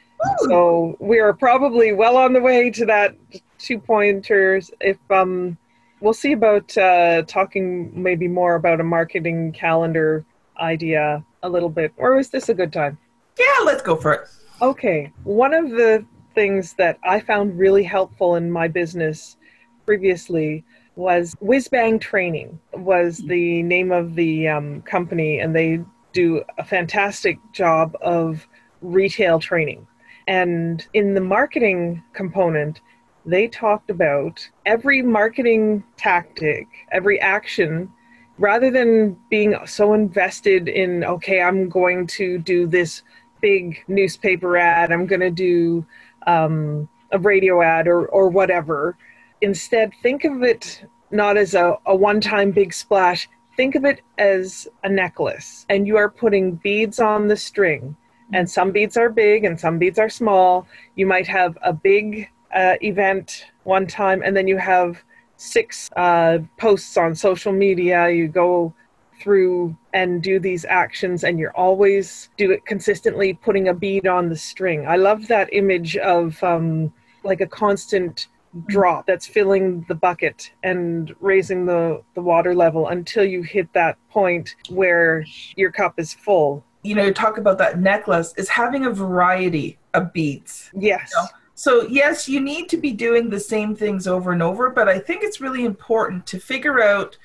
So 0.48 0.98
we 1.00 1.20
are 1.20 1.34
probably 1.34 1.94
well 1.94 2.18
on 2.18 2.34
the 2.34 2.42
way 2.42 2.72
to 2.72 2.86
that 2.88 3.16
two 3.60 3.80
pointers. 3.80 4.72
If 4.82 4.98
um, 5.12 5.58
we'll 6.00 6.14
see 6.14 6.34
about 6.34 6.78
uh, 6.78 7.24
talking 7.24 7.92
maybe 7.94 8.28
more 8.28 8.56
about 8.56 8.80
a 8.80 8.84
marketing 8.84 9.52
calendar 9.52 10.26
idea 10.60 11.24
a 11.44 11.50
little 11.50 11.70
bit, 11.70 11.94
or 11.98 12.18
is 12.18 12.30
this 12.30 12.50
a 12.50 12.54
good 12.54 12.74
time? 12.74 12.98
Yeah, 13.38 13.64
let's 13.64 13.82
go 13.82 13.96
for 13.96 14.14
it. 14.14 14.28
Okay, 14.62 15.12
one 15.24 15.54
of 15.54 15.70
the 15.70 16.06
things 16.34 16.74
that 16.74 16.98
I 17.04 17.20
found 17.20 17.58
really 17.58 17.84
helpful 17.84 18.36
in 18.36 18.52
my 18.52 18.68
business 18.68 19.38
previously 19.86 20.64
was 20.96 21.36
Whizbang 21.42 22.02
Training 22.02 22.60
was 22.74 23.20
the 23.20 23.62
name 23.64 23.92
of 23.92 24.16
the 24.16 24.48
um, 24.48 24.82
company, 24.82 25.40
and 25.40 25.56
they 25.56 25.80
do 26.14 26.44
a 26.58 26.64
fantastic 26.64 27.38
job 27.54 27.96
of 28.02 28.48
retail 28.82 29.40
training. 29.40 29.86
And 30.28 30.86
in 30.94 31.14
the 31.14 31.22
marketing 31.22 32.04
component, 32.14 32.82
they 33.28 33.48
talked 33.48 33.90
about 33.90 34.50
every 34.66 35.02
marketing 35.02 35.84
tactic, 35.98 36.66
every 36.92 37.20
action, 37.20 37.92
rather 38.40 38.72
than 38.72 39.18
being 39.30 39.56
so 39.66 39.94
invested 39.94 40.70
in, 40.70 41.04
okay, 41.04 41.42
I'm 41.42 41.68
going 41.68 42.08
to 42.08 42.38
do 42.40 42.66
this 42.66 43.04
big 43.42 43.84
newspaper 43.88 44.58
ad, 44.58 44.92
I'm 44.92 45.06
going 45.06 45.20
to 45.20 45.30
do 45.30 45.86
um, 46.26 46.88
a 47.12 47.20
radio 47.20 47.62
ad 47.62 47.88
or, 47.88 48.08
or 48.08 48.30
whatever. 48.30 48.98
Instead, 49.42 49.92
think 50.02 50.24
of 50.24 50.42
it 50.42 50.86
not 51.12 51.38
as 51.38 51.54
a, 51.54 51.78
a 51.86 51.96
one 51.96 52.22
time 52.22 52.52
big 52.52 52.74
splash, 52.74 53.30
think 53.58 53.76
of 53.76 53.84
it 53.84 54.02
as 54.18 54.70
a 54.84 54.90
necklace, 54.90 55.66
and 55.70 55.86
you 55.86 55.98
are 55.98 56.10
putting 56.10 56.56
beads 56.56 57.00
on 57.00 57.28
the 57.28 57.38
string 57.38 57.96
and 58.34 58.50
some 58.50 58.72
beads 58.72 58.98
are 58.98 59.10
big 59.10 59.46
and 59.46 59.60
some 59.60 59.80
beads 59.80 60.00
are 60.00 60.10
small. 60.10 60.68
You 60.96 61.06
might 61.06 61.28
have 61.28 61.58
a 61.62 61.72
big 61.72 62.30
uh, 62.58 62.76
event 62.82 63.46
one 63.64 63.86
time, 63.88 64.22
and 64.24 64.36
then 64.36 64.48
you 64.48 64.58
have 64.58 65.04
six 65.38 65.90
uh, 65.96 66.40
posts 66.58 66.98
on 66.98 67.14
social 67.14 67.54
media. 67.54 68.10
You 68.10 68.28
go 68.28 68.74
through 69.22 69.78
and 69.94 70.22
do 70.24 70.40
these 70.40 70.66
actions, 70.66 71.24
and 71.24 71.38
you're 71.38 71.56
always 71.56 72.30
do 72.36 72.52
it 72.52 72.66
consistently, 72.66 73.34
putting 73.34 73.68
a 73.68 73.74
bead 73.74 74.08
on 74.08 74.30
the 74.30 74.36
string. 74.36 74.88
I 74.88 74.96
love 74.96 75.28
that 75.28 75.54
image 75.54 75.98
of 75.98 76.44
um, 76.44 76.92
like 77.24 77.42
a 77.42 77.48
constant 77.48 78.28
drop 78.68 79.06
that's 79.06 79.28
filling 79.28 79.86
the 79.88 79.94
bucket 79.94 80.52
and 80.64 81.14
raising 81.20 81.66
the, 81.68 82.02
the 82.16 82.22
water 82.22 82.56
level 82.56 82.88
until 82.88 83.24
you 83.24 83.44
hit 83.44 83.72
that 83.74 83.98
point 84.10 84.56
where 84.70 85.24
your 85.56 85.72
cup 85.72 86.00
is 86.00 86.14
full 86.14 86.64
you 86.84 86.96
know, 86.96 87.04
you 87.04 87.14
talk 87.14 87.38
about 87.38 87.58
that 87.58 87.80
necklace 87.80 88.34
is 88.38 88.48
having 88.48 88.86
a 88.86 88.92
variety 88.92 89.78
of 89.94 90.14
beads. 90.14 90.72
Yes. 90.74 91.12
You 91.14 91.22
know? 91.22 91.28
So, 91.60 91.88
yes, 91.88 92.30
you 92.30 92.40
need 92.40 92.70
to 92.70 92.78
be 92.78 92.92
doing 92.92 93.32
the 93.32 93.40
same 93.40 93.76
things 93.76 94.06
over 94.06 94.32
and 94.32 94.44
over, 94.44 94.70
but 94.70 94.88
I 94.88 95.00
think 95.00 95.24
it's 95.24 95.42
really 95.42 95.66
important 95.66 96.28
to 96.28 96.40
figure 96.40 96.84
out, 96.84 97.18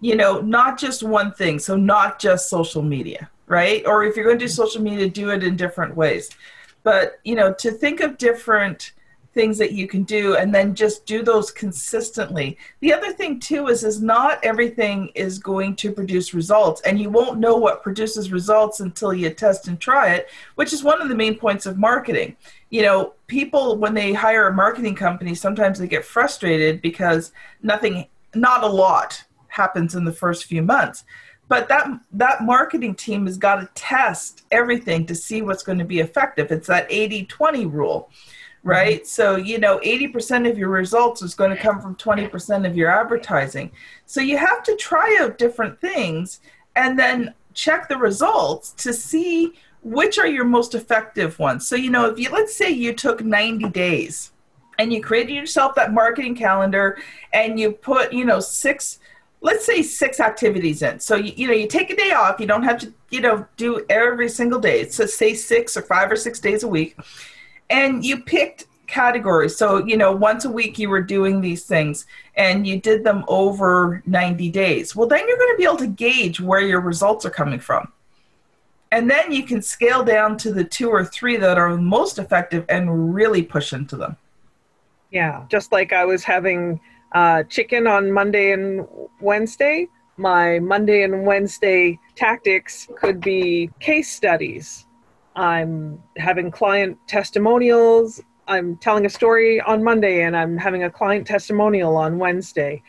you 0.00 0.16
know, 0.16 0.40
not 0.40 0.80
just 0.80 1.04
one 1.04 1.32
thing. 1.32 1.60
So, 1.60 1.76
not 1.76 2.18
just 2.18 2.50
social 2.50 2.82
media, 2.82 3.30
right? 3.46 3.86
Or 3.86 4.02
if 4.02 4.16
you're 4.16 4.24
going 4.24 4.36
to 4.36 4.44
do 4.44 4.50
social 4.50 4.82
media, 4.82 5.08
do 5.08 5.30
it 5.30 5.44
in 5.44 5.54
different 5.54 5.96
ways. 5.96 6.28
But, 6.82 7.20
you 7.22 7.36
know, 7.36 7.54
to 7.54 7.70
think 7.70 8.00
of 8.00 8.18
different 8.18 8.94
things 9.38 9.56
that 9.56 9.70
you 9.70 9.86
can 9.86 10.02
do 10.02 10.34
and 10.34 10.52
then 10.52 10.74
just 10.74 11.06
do 11.06 11.22
those 11.22 11.52
consistently. 11.52 12.58
The 12.80 12.92
other 12.92 13.12
thing 13.12 13.38
too 13.38 13.68
is 13.68 13.84
is 13.84 14.02
not 14.02 14.40
everything 14.42 15.12
is 15.14 15.38
going 15.38 15.76
to 15.76 15.92
produce 15.92 16.34
results 16.34 16.80
and 16.80 17.00
you 17.00 17.08
won't 17.08 17.38
know 17.38 17.56
what 17.56 17.84
produces 17.84 18.32
results 18.32 18.80
until 18.80 19.14
you 19.14 19.30
test 19.30 19.68
and 19.68 19.78
try 19.78 20.10
it 20.10 20.28
which 20.56 20.72
is 20.72 20.82
one 20.82 21.00
of 21.00 21.08
the 21.08 21.14
main 21.14 21.36
points 21.38 21.66
of 21.66 21.78
marketing. 21.78 22.36
You 22.70 22.82
know 22.82 23.14
people 23.28 23.76
when 23.76 23.94
they 23.94 24.12
hire 24.12 24.48
a 24.48 24.52
marketing 24.52 24.96
company 24.96 25.36
sometimes 25.36 25.78
they 25.78 25.86
get 25.86 26.04
frustrated 26.04 26.82
because 26.82 27.30
nothing 27.62 28.08
not 28.34 28.64
a 28.64 28.68
lot 28.84 29.22
happens 29.46 29.94
in 29.94 30.04
the 30.04 30.12
first 30.12 30.46
few 30.46 30.62
months. 30.62 31.04
But 31.46 31.68
that 31.68 31.86
that 32.10 32.42
marketing 32.42 32.96
team 32.96 33.26
has 33.26 33.38
got 33.38 33.60
to 33.60 33.68
test 33.76 34.42
everything 34.50 35.06
to 35.06 35.14
see 35.14 35.42
what's 35.42 35.62
going 35.62 35.78
to 35.78 35.84
be 35.84 36.00
effective. 36.00 36.50
It's 36.50 36.66
that 36.66 36.90
80-20 36.90 37.72
rule 37.72 38.10
right? 38.62 39.00
Mm-hmm. 39.00 39.06
So, 39.06 39.36
you 39.36 39.58
know, 39.58 39.78
80% 39.80 40.50
of 40.50 40.58
your 40.58 40.68
results 40.68 41.22
is 41.22 41.34
going 41.34 41.50
to 41.50 41.56
come 41.56 41.80
from 41.80 41.96
20% 41.96 42.66
of 42.66 42.76
your 42.76 42.90
advertising. 42.90 43.70
So 44.06 44.20
you 44.20 44.36
have 44.36 44.62
to 44.64 44.76
try 44.76 45.18
out 45.20 45.38
different 45.38 45.80
things 45.80 46.40
and 46.76 46.98
then 46.98 47.34
check 47.54 47.88
the 47.88 47.96
results 47.96 48.70
to 48.72 48.92
see 48.92 49.54
which 49.82 50.18
are 50.18 50.26
your 50.26 50.44
most 50.44 50.74
effective 50.74 51.38
ones. 51.38 51.66
So, 51.66 51.76
you 51.76 51.90
know, 51.90 52.06
if 52.06 52.18
you 52.18 52.30
let's 52.30 52.54
say 52.54 52.70
you 52.70 52.92
took 52.92 53.24
90 53.24 53.68
days 53.70 54.32
and 54.78 54.92
you 54.92 55.02
created 55.02 55.34
yourself 55.34 55.74
that 55.76 55.92
marketing 55.92 56.34
calendar 56.34 56.98
and 57.32 57.58
you 57.58 57.72
put, 57.72 58.12
you 58.12 58.24
know, 58.24 58.40
six 58.40 58.98
let's 59.40 59.64
say 59.64 59.82
six 59.82 60.18
activities 60.18 60.82
in. 60.82 60.98
So 60.98 61.14
you, 61.14 61.32
you 61.36 61.46
know, 61.46 61.54
you 61.54 61.68
take 61.68 61.90
a 61.90 61.96
day 61.96 62.10
off, 62.10 62.40
you 62.40 62.46
don't 62.46 62.64
have 62.64 62.78
to, 62.80 62.92
you 63.10 63.20
know, 63.20 63.46
do 63.56 63.86
every 63.88 64.28
single 64.28 64.58
day. 64.58 64.88
So 64.88 65.06
say 65.06 65.34
six 65.34 65.76
or 65.76 65.82
five 65.82 66.10
or 66.10 66.16
six 66.16 66.40
days 66.40 66.64
a 66.64 66.68
week 66.68 66.96
and 67.70 68.04
you 68.04 68.22
picked 68.22 68.66
categories. 68.86 69.56
So, 69.56 69.84
you 69.84 69.96
know, 69.96 70.12
once 70.12 70.44
a 70.44 70.50
week 70.50 70.78
you 70.78 70.88
were 70.88 71.02
doing 71.02 71.40
these 71.40 71.64
things 71.64 72.06
and 72.34 72.66
you 72.66 72.80
did 72.80 73.04
them 73.04 73.24
over 73.28 74.02
90 74.06 74.50
days. 74.50 74.96
Well, 74.96 75.06
then 75.06 75.28
you're 75.28 75.36
going 75.36 75.54
to 75.54 75.58
be 75.58 75.64
able 75.64 75.76
to 75.76 75.86
gauge 75.86 76.40
where 76.40 76.60
your 76.60 76.80
results 76.80 77.24
are 77.24 77.30
coming 77.30 77.60
from. 77.60 77.92
And 78.90 79.10
then 79.10 79.30
you 79.30 79.42
can 79.42 79.60
scale 79.60 80.02
down 80.02 80.38
to 80.38 80.52
the 80.52 80.64
two 80.64 80.88
or 80.88 81.04
three 81.04 81.36
that 81.36 81.58
are 81.58 81.76
most 81.76 82.18
effective 82.18 82.64
and 82.70 83.14
really 83.14 83.42
push 83.42 83.74
into 83.74 83.96
them. 83.96 84.16
Yeah, 85.10 85.44
just 85.50 85.72
like 85.72 85.92
I 85.92 86.06
was 86.06 86.24
having 86.24 86.80
uh, 87.12 87.42
chicken 87.44 87.86
on 87.86 88.10
Monday 88.10 88.52
and 88.52 88.86
Wednesday, 89.20 89.88
my 90.16 90.58
Monday 90.58 91.02
and 91.02 91.24
Wednesday 91.24 91.98
tactics 92.16 92.88
could 92.96 93.20
be 93.20 93.70
case 93.78 94.10
studies 94.10 94.86
I'm 95.38 96.02
having 96.16 96.50
client 96.50 96.98
testimonials. 97.06 98.20
I'm 98.48 98.76
telling 98.78 99.06
a 99.06 99.08
story 99.08 99.60
on 99.60 99.84
Monday 99.84 100.24
and 100.24 100.36
I'm 100.36 100.56
having 100.56 100.82
a 100.82 100.90
client 100.90 101.28
testimonial 101.28 101.96
on 101.96 102.18
Wednesday. 102.18 102.82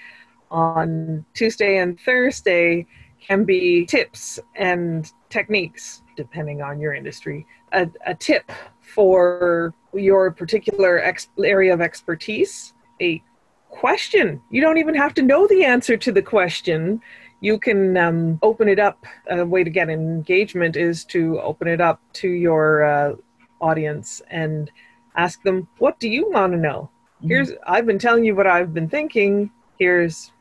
On 0.50 1.24
Tuesday 1.36 1.77
and 1.77 2.00
Thursday 2.00 2.88
can 3.22 3.44
be 3.44 3.86
tips 3.86 4.39
and 4.56 5.12
techniques, 5.29 6.01
depending 6.18 6.63
on 6.63 6.79
your 6.79 6.96
industry. 6.96 7.46
A, 7.74 7.88
a 8.08 8.15
tip 8.15 8.51
for 8.82 9.75
your 9.94 10.32
particular 10.32 11.00
ex- 11.03 11.29
area 11.46 11.72
of 11.72 11.82
expertise, 11.82 12.74
a 13.00 13.22
question. 13.70 14.41
You 14.50 14.62
don't 14.62 14.79
even 14.79 14.96
have 14.96 15.13
to 15.15 15.22
know 15.22 15.46
the 15.46 15.65
answer 15.65 15.98
to 15.98 16.12
the 16.12 16.24
question 16.24 17.00
you 17.41 17.58
can 17.58 17.98
um, 17.98 18.39
open 18.41 18.67
it 18.67 18.79
up. 18.79 19.05
A 19.29 19.46
way 19.46 19.63
to 19.63 19.69
get 19.69 19.89
engagement 19.89 20.75
is 20.75 21.05
to 21.05 21.39
open 21.41 21.67
it 21.67 21.81
up 21.81 22.01
to 22.13 22.29
your 22.29 22.84
uh, 22.84 23.15
audience 23.62 24.22
and 24.29 24.72
ask 25.15 25.41
them, 25.43 25.67
"What 25.77 26.00
do 26.00 26.10
you 26.10 26.29
want 26.29 26.53
to 26.53 26.58
know?" 26.60 26.89
Mm-hmm. 27.17 27.27
Here's 27.27 27.51
I've 27.65 27.86
been 27.86 28.00
telling 28.00 28.25
you 28.25 28.36
what 28.36 28.48
I've 28.48 28.74
been 28.74 28.89
thinking. 28.89 29.51
Here's 29.77 30.31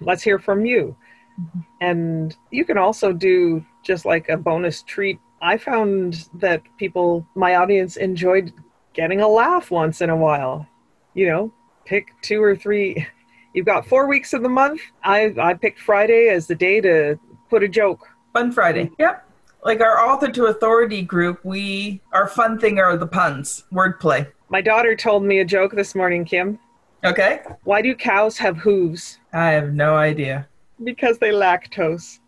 let's 0.00 0.22
hear 0.22 0.38
from 0.38 0.64
you. 0.64 0.96
Mm-hmm. 1.40 1.60
And 1.80 2.36
you 2.50 2.64
can 2.64 2.78
also 2.78 3.12
do 3.12 3.64
just 3.82 4.04
like 4.04 4.28
a 4.28 4.36
bonus 4.36 4.82
treat. 4.82 5.18
I 5.40 5.56
found 5.56 6.28
that 6.34 6.62
people, 6.78 7.26
my 7.34 7.54
audience, 7.56 7.96
enjoyed 7.96 8.52
getting 8.92 9.20
a 9.20 9.28
laugh 9.28 9.70
once 9.70 10.00
in 10.00 10.10
a 10.10 10.16
while. 10.16 10.66
You 11.14 11.28
know, 11.28 11.52
pick 11.84 12.12
two 12.22 12.42
or 12.42 12.56
three. 12.56 13.06
You've 13.54 13.66
got 13.66 13.86
four 13.86 14.06
weeks 14.06 14.32
of 14.32 14.42
the 14.42 14.48
month. 14.48 14.80
I 15.02 15.34
I 15.40 15.54
picked 15.54 15.80
Friday 15.80 16.28
as 16.28 16.46
the 16.46 16.54
day 16.54 16.80
to 16.80 17.18
put 17.50 17.62
a 17.62 17.68
joke. 17.68 18.06
Fun 18.32 18.52
Friday. 18.52 18.90
Yep. 18.98 19.24
Like 19.64 19.80
our 19.80 19.98
author 19.98 20.30
to 20.30 20.46
authority 20.46 21.02
group, 21.02 21.44
we 21.44 22.00
our 22.12 22.28
fun 22.28 22.58
thing 22.58 22.78
are 22.78 22.96
the 22.96 23.06
puns, 23.06 23.64
wordplay. 23.72 24.30
My 24.50 24.60
daughter 24.60 24.94
told 24.96 25.24
me 25.24 25.40
a 25.40 25.44
joke 25.44 25.72
this 25.72 25.94
morning, 25.94 26.24
Kim. 26.24 26.58
Okay. 27.04 27.40
Why 27.64 27.82
do 27.82 27.94
cows 27.94 28.38
have 28.38 28.56
hooves? 28.56 29.18
I 29.32 29.50
have 29.50 29.72
no 29.72 29.96
idea. 29.96 30.48
Because 30.82 31.18
they 31.18 31.30
lactose. 31.30 32.18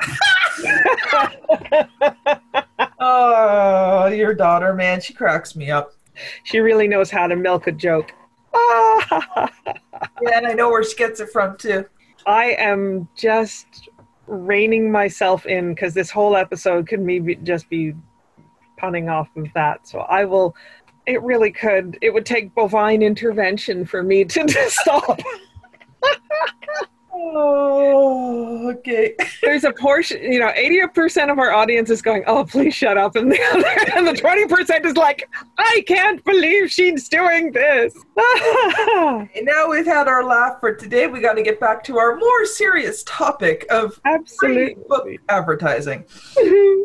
oh, 3.00 4.06
your 4.06 4.34
daughter, 4.34 4.74
man, 4.74 5.00
she 5.00 5.14
cracks 5.14 5.56
me 5.56 5.70
up. 5.70 5.94
She 6.44 6.58
really 6.58 6.86
knows 6.88 7.10
how 7.10 7.26
to 7.26 7.36
milk 7.36 7.66
a 7.66 7.72
joke. 7.72 8.12
yeah, 8.54 9.48
and 10.34 10.46
I 10.46 10.52
know 10.54 10.70
where 10.70 10.84
she 10.84 10.96
gets 10.96 11.20
it 11.20 11.30
from 11.30 11.56
too. 11.56 11.84
I 12.26 12.52
am 12.58 13.08
just 13.16 13.88
reining 14.26 14.90
myself 14.92 15.46
in 15.46 15.74
because 15.74 15.94
this 15.94 16.10
whole 16.10 16.36
episode 16.36 16.86
could 16.88 17.00
maybe 17.00 17.36
just 17.36 17.68
be 17.68 17.94
punning 18.76 19.08
off 19.08 19.28
of 19.36 19.46
that. 19.54 19.86
So 19.86 20.00
I 20.00 20.24
will. 20.24 20.54
It 21.06 21.22
really 21.22 21.50
could. 21.50 21.96
It 22.02 22.12
would 22.12 22.26
take 22.26 22.54
bovine 22.54 23.02
intervention 23.02 23.86
for 23.86 24.02
me 24.02 24.24
to, 24.24 24.44
to 24.46 24.70
stop. 24.70 25.20
Oh, 27.34 28.70
okay. 28.70 29.14
There's 29.42 29.64
a 29.64 29.72
portion, 29.72 30.22
you 30.22 30.40
know, 30.40 30.50
80% 30.56 31.30
of 31.30 31.38
our 31.38 31.52
audience 31.52 31.90
is 31.90 32.00
going, 32.00 32.24
oh, 32.26 32.44
please 32.44 32.74
shut 32.74 32.96
up. 32.96 33.16
And 33.16 33.30
the 33.30 33.40
other, 33.52 33.66
and 33.96 34.06
the 34.06 34.12
20% 34.12 34.86
is 34.86 34.96
like, 34.96 35.28
I 35.58 35.84
can't 35.86 36.24
believe 36.24 36.70
she's 36.70 37.08
doing 37.08 37.52
this. 37.52 37.94
and 38.16 39.28
now 39.42 39.68
we've 39.68 39.86
had 39.86 40.08
our 40.08 40.24
laugh 40.24 40.60
for 40.60 40.74
today. 40.74 41.06
We 41.06 41.20
got 41.20 41.34
to 41.34 41.42
get 41.42 41.60
back 41.60 41.84
to 41.84 41.98
our 41.98 42.16
more 42.16 42.46
serious 42.46 43.02
topic 43.04 43.66
of 43.70 44.00
Absolutely. 44.04 44.76
book 44.88 45.08
advertising. 45.28 46.04
Mm-hmm. 46.36 46.84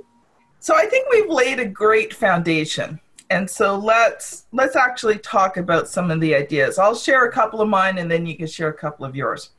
so 0.59 0.75
I 0.75 0.85
think 0.87 1.09
we've 1.09 1.29
laid 1.29 1.59
a 1.59 1.65
great 1.65 2.13
foundation. 2.13 2.99
And 3.29 3.49
so 3.49 3.75
let's 3.75 4.45
let's 4.51 4.75
actually 4.75 5.17
talk 5.17 5.57
about 5.57 5.87
some 5.87 6.11
of 6.11 6.19
the 6.21 6.35
ideas. 6.35 6.77
I'll 6.77 6.95
share 6.95 7.25
a 7.25 7.31
couple 7.31 7.61
of 7.61 7.69
mine 7.69 7.97
and 7.97 8.11
then 8.11 8.27
you 8.27 8.37
can 8.37 8.45
share 8.45 8.67
a 8.67 8.73
couple 8.73 9.05
of 9.05 9.15
yours. 9.15 9.49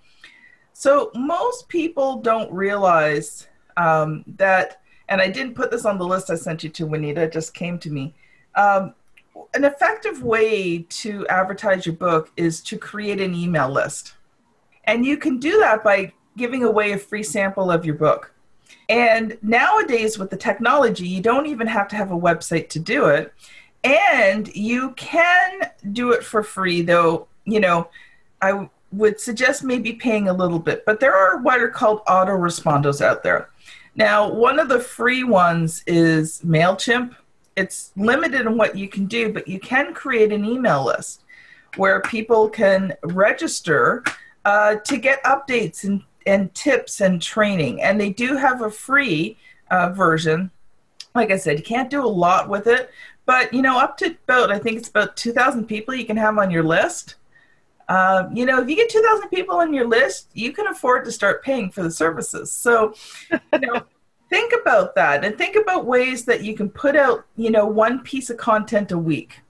So 0.74 1.10
most 1.14 1.68
people 1.68 2.16
don't 2.16 2.52
realize 2.52 3.46
um, 3.76 4.24
that, 4.36 4.82
and 5.08 5.20
I 5.20 5.28
didn't 5.30 5.54
put 5.54 5.70
this 5.70 5.84
on 5.84 5.98
the 5.98 6.04
list 6.04 6.30
I 6.30 6.34
sent 6.34 6.64
you 6.64 6.70
to, 6.70 6.86
Juanita, 6.86 7.22
it 7.22 7.32
just 7.32 7.54
came 7.54 7.78
to 7.78 7.90
me. 7.90 8.12
Um, 8.56 8.94
an 9.54 9.64
effective 9.64 10.22
way 10.22 10.82
to 10.82 11.26
advertise 11.28 11.86
your 11.86 11.94
book 11.94 12.30
is 12.36 12.60
to 12.62 12.76
create 12.76 13.20
an 13.20 13.34
email 13.34 13.70
list. 13.70 14.14
And 14.84 15.06
you 15.06 15.16
can 15.16 15.38
do 15.38 15.58
that 15.60 15.82
by 15.84 16.12
giving 16.36 16.64
away 16.64 16.92
a 16.92 16.98
free 16.98 17.22
sample 17.22 17.70
of 17.70 17.84
your 17.84 17.94
book. 17.94 18.32
And 18.88 19.38
nowadays, 19.42 20.18
with 20.18 20.30
the 20.30 20.36
technology, 20.36 21.06
you 21.06 21.22
don't 21.22 21.46
even 21.46 21.68
have 21.68 21.88
to 21.88 21.96
have 21.96 22.10
a 22.10 22.18
website 22.18 22.68
to 22.70 22.80
do 22.80 23.06
it. 23.06 23.32
And 23.84 24.48
you 24.54 24.90
can 24.92 25.70
do 25.92 26.12
it 26.12 26.24
for 26.24 26.42
free, 26.42 26.82
though, 26.82 27.28
you 27.44 27.60
know, 27.60 27.88
I 28.42 28.68
would 28.96 29.20
suggest 29.20 29.64
maybe 29.64 29.92
paying 29.92 30.28
a 30.28 30.32
little 30.32 30.58
bit, 30.58 30.84
but 30.84 31.00
there 31.00 31.14
are 31.14 31.38
what 31.38 31.60
are 31.60 31.68
called 31.68 32.04
autoresponders 32.06 33.00
out 33.00 33.22
there. 33.22 33.50
Now, 33.96 34.30
one 34.30 34.58
of 34.58 34.68
the 34.68 34.80
free 34.80 35.24
ones 35.24 35.82
is 35.86 36.40
MailChimp. 36.40 37.14
It's 37.56 37.92
limited 37.96 38.42
in 38.42 38.56
what 38.56 38.76
you 38.76 38.88
can 38.88 39.06
do, 39.06 39.32
but 39.32 39.46
you 39.46 39.60
can 39.60 39.94
create 39.94 40.32
an 40.32 40.44
email 40.44 40.84
list 40.84 41.22
where 41.76 42.00
people 42.02 42.48
can 42.48 42.94
register 43.02 44.04
uh, 44.44 44.76
to 44.76 44.96
get 44.96 45.22
updates 45.24 45.84
and, 45.84 46.02
and 46.26 46.52
tips 46.54 47.00
and 47.00 47.22
training. 47.22 47.82
And 47.82 48.00
they 48.00 48.10
do 48.10 48.36
have 48.36 48.62
a 48.62 48.70
free 48.70 49.36
uh, 49.70 49.90
version. 49.90 50.50
Like 51.14 51.30
I 51.30 51.36
said, 51.36 51.58
you 51.58 51.64
can't 51.64 51.90
do 51.90 52.04
a 52.04 52.06
lot 52.06 52.48
with 52.48 52.66
it, 52.66 52.90
but 53.26 53.52
you 53.54 53.62
know, 53.62 53.78
up 53.78 53.96
to 53.98 54.16
about, 54.24 54.50
I 54.50 54.58
think 54.58 54.78
it's 54.78 54.88
about 54.88 55.16
2,000 55.16 55.66
people 55.66 55.94
you 55.94 56.04
can 56.04 56.16
have 56.16 56.36
on 56.38 56.50
your 56.50 56.64
list 56.64 57.14
uh, 57.88 58.28
you 58.32 58.46
know, 58.46 58.62
if 58.62 58.68
you 58.68 58.76
get 58.76 58.88
2,000 58.88 59.28
people 59.28 59.56
on 59.56 59.74
your 59.74 59.86
list, 59.86 60.30
you 60.34 60.52
can 60.52 60.66
afford 60.66 61.04
to 61.04 61.12
start 61.12 61.42
paying 61.42 61.70
for 61.70 61.82
the 61.82 61.90
services. 61.90 62.50
So, 62.50 62.94
you 63.30 63.60
know, 63.60 63.82
think 64.30 64.52
about 64.58 64.94
that 64.94 65.24
and 65.24 65.36
think 65.36 65.56
about 65.56 65.84
ways 65.84 66.24
that 66.24 66.42
you 66.42 66.54
can 66.54 66.68
put 66.68 66.96
out, 66.96 67.26
you 67.36 67.50
know, 67.50 67.66
one 67.66 68.00
piece 68.00 68.30
of 68.30 68.36
content 68.36 68.92
a 68.92 68.98
week 68.98 69.40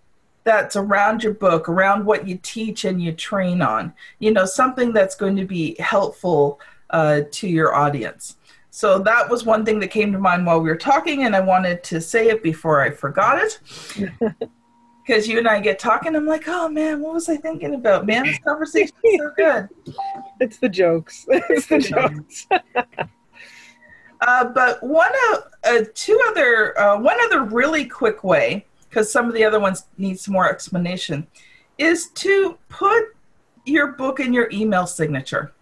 that's 0.42 0.76
around 0.76 1.22
your 1.22 1.34
book, 1.34 1.68
around 1.68 2.04
what 2.04 2.28
you 2.28 2.38
teach 2.42 2.84
and 2.84 3.02
you 3.02 3.12
train 3.12 3.62
on, 3.62 3.92
you 4.18 4.30
know, 4.30 4.44
something 4.44 4.92
that's 4.92 5.14
going 5.14 5.36
to 5.36 5.46
be 5.46 5.76
helpful 5.78 6.60
uh, 6.90 7.22
to 7.30 7.48
your 7.48 7.74
audience. 7.74 8.36
So 8.70 8.98
that 8.98 9.30
was 9.30 9.44
one 9.44 9.64
thing 9.64 9.78
that 9.80 9.88
came 9.88 10.12
to 10.12 10.18
mind 10.18 10.44
while 10.44 10.60
we 10.60 10.68
were 10.68 10.76
talking, 10.76 11.24
and 11.24 11.36
I 11.36 11.40
wanted 11.40 11.84
to 11.84 12.00
say 12.00 12.28
it 12.28 12.42
before 12.42 12.82
I 12.82 12.90
forgot 12.90 13.38
it. 13.38 14.10
because 15.04 15.28
you 15.28 15.38
and 15.38 15.46
I 15.46 15.60
get 15.60 15.78
talking. 15.78 16.16
I'm 16.16 16.26
like, 16.26 16.44
oh 16.46 16.68
man, 16.68 17.00
what 17.00 17.14
was 17.14 17.28
I 17.28 17.36
thinking 17.36 17.74
about? 17.74 18.06
Man, 18.06 18.24
this 18.24 18.38
conversation 18.38 18.94
is 19.04 19.18
so 19.18 19.30
good. 19.36 19.68
It's 20.40 20.58
the 20.58 20.68
jokes. 20.68 21.26
It's 21.30 21.66
the 21.66 21.78
jokes. 21.78 22.46
uh, 24.20 24.44
but 24.46 24.82
one 24.82 25.12
of 25.30 25.44
uh, 25.64 25.84
two 25.94 26.20
other 26.28 26.78
uh, 26.78 26.98
one 26.98 27.16
other 27.24 27.44
really 27.44 27.84
quick 27.84 28.24
way, 28.24 28.66
because 28.88 29.10
some 29.10 29.28
of 29.28 29.34
the 29.34 29.44
other 29.44 29.60
ones 29.60 29.86
need 29.96 30.18
some 30.18 30.32
more 30.32 30.50
explanation, 30.50 31.26
is 31.78 32.08
to 32.10 32.58
put 32.68 33.16
your 33.64 33.92
book 33.92 34.20
in 34.20 34.32
your 34.32 34.48
email 34.50 34.86
signature. 34.86 35.52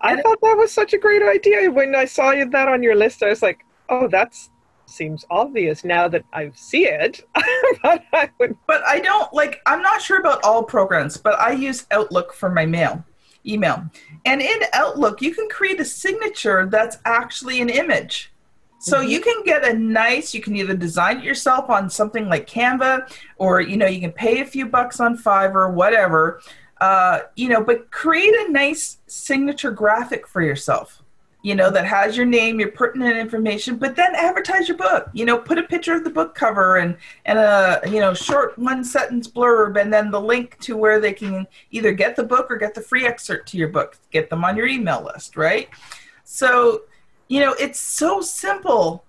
I 0.00 0.14
and 0.14 0.22
thought 0.22 0.40
that 0.42 0.56
was 0.56 0.72
such 0.72 0.92
a 0.92 0.98
great 0.98 1.22
idea. 1.22 1.70
When 1.70 1.94
I 1.94 2.04
saw 2.04 2.32
you 2.32 2.50
that 2.50 2.68
on 2.68 2.82
your 2.82 2.96
list, 2.96 3.22
I 3.22 3.28
was 3.28 3.42
like, 3.42 3.60
oh, 3.88 4.08
that's 4.08 4.50
seems 4.86 5.24
obvious 5.30 5.84
now 5.84 6.08
that 6.08 6.24
I 6.32 6.50
see 6.54 6.86
it. 6.86 7.26
but 7.82 8.04
I 8.12 8.30
would 8.38 8.56
But 8.66 8.82
I 8.86 9.00
don't 9.00 9.32
like 9.32 9.60
I'm 9.66 9.82
not 9.82 10.02
sure 10.02 10.20
about 10.20 10.42
all 10.44 10.62
programs, 10.62 11.16
but 11.16 11.38
I 11.38 11.52
use 11.52 11.86
Outlook 11.90 12.32
for 12.32 12.50
my 12.50 12.66
mail, 12.66 13.04
email. 13.44 13.84
And 14.24 14.40
in 14.40 14.60
Outlook, 14.72 15.22
you 15.22 15.34
can 15.34 15.48
create 15.48 15.80
a 15.80 15.84
signature 15.84 16.66
that's 16.70 16.98
actually 17.04 17.60
an 17.60 17.68
image. 17.68 18.32
So 18.78 18.98
mm-hmm. 18.98 19.08
you 19.08 19.20
can 19.20 19.42
get 19.44 19.64
a 19.64 19.72
nice, 19.72 20.34
you 20.34 20.40
can 20.40 20.54
either 20.54 20.74
design 20.74 21.18
it 21.18 21.24
yourself 21.24 21.70
on 21.70 21.88
something 21.88 22.28
like 22.28 22.46
Canva, 22.46 23.10
or 23.38 23.60
you 23.60 23.76
know, 23.76 23.86
you 23.86 24.00
can 24.00 24.12
pay 24.12 24.40
a 24.40 24.44
few 24.44 24.66
bucks 24.66 25.00
on 25.00 25.16
Fiverr, 25.16 25.72
whatever. 25.72 26.40
Uh, 26.80 27.20
you 27.36 27.48
know, 27.48 27.64
but 27.64 27.90
create 27.90 28.34
a 28.34 28.52
nice 28.52 28.98
signature 29.06 29.70
graphic 29.70 30.28
for 30.28 30.42
yourself 30.42 31.02
you 31.46 31.54
know, 31.54 31.70
that 31.70 31.86
has 31.86 32.16
your 32.16 32.26
name, 32.26 32.58
your 32.58 32.72
pertinent 32.72 33.16
information, 33.16 33.76
but 33.76 33.94
then 33.94 34.16
advertise 34.16 34.66
your 34.66 34.76
book. 34.76 35.08
You 35.12 35.24
know, 35.24 35.38
put 35.38 35.58
a 35.58 35.62
picture 35.62 35.94
of 35.94 36.02
the 36.02 36.10
book 36.10 36.34
cover 36.34 36.78
and 36.78 36.96
and 37.24 37.38
a 37.38 37.80
you 37.86 38.00
know 38.00 38.14
short 38.14 38.58
one 38.58 38.82
sentence 38.82 39.28
blurb, 39.28 39.80
and 39.80 39.92
then 39.92 40.10
the 40.10 40.20
link 40.20 40.58
to 40.62 40.76
where 40.76 40.98
they 40.98 41.12
can 41.12 41.46
either 41.70 41.92
get 41.92 42.16
the 42.16 42.24
book 42.24 42.50
or 42.50 42.56
get 42.56 42.74
the 42.74 42.80
free 42.80 43.06
excerpt 43.06 43.46
to 43.50 43.58
your 43.58 43.68
book. 43.68 43.96
Get 44.10 44.28
them 44.28 44.44
on 44.44 44.56
your 44.56 44.66
email 44.66 45.04
list, 45.04 45.36
right? 45.36 45.68
So, 46.24 46.82
you 47.28 47.38
know, 47.38 47.54
it's 47.60 47.78
so 47.78 48.20
simple, 48.20 49.04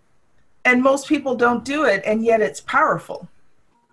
and 0.64 0.84
most 0.84 1.08
people 1.08 1.34
don't 1.34 1.66
do 1.66 1.86
it, 1.86 2.04
and 2.06 2.24
yet 2.24 2.40
it's 2.40 2.62
powerful. 2.62 3.28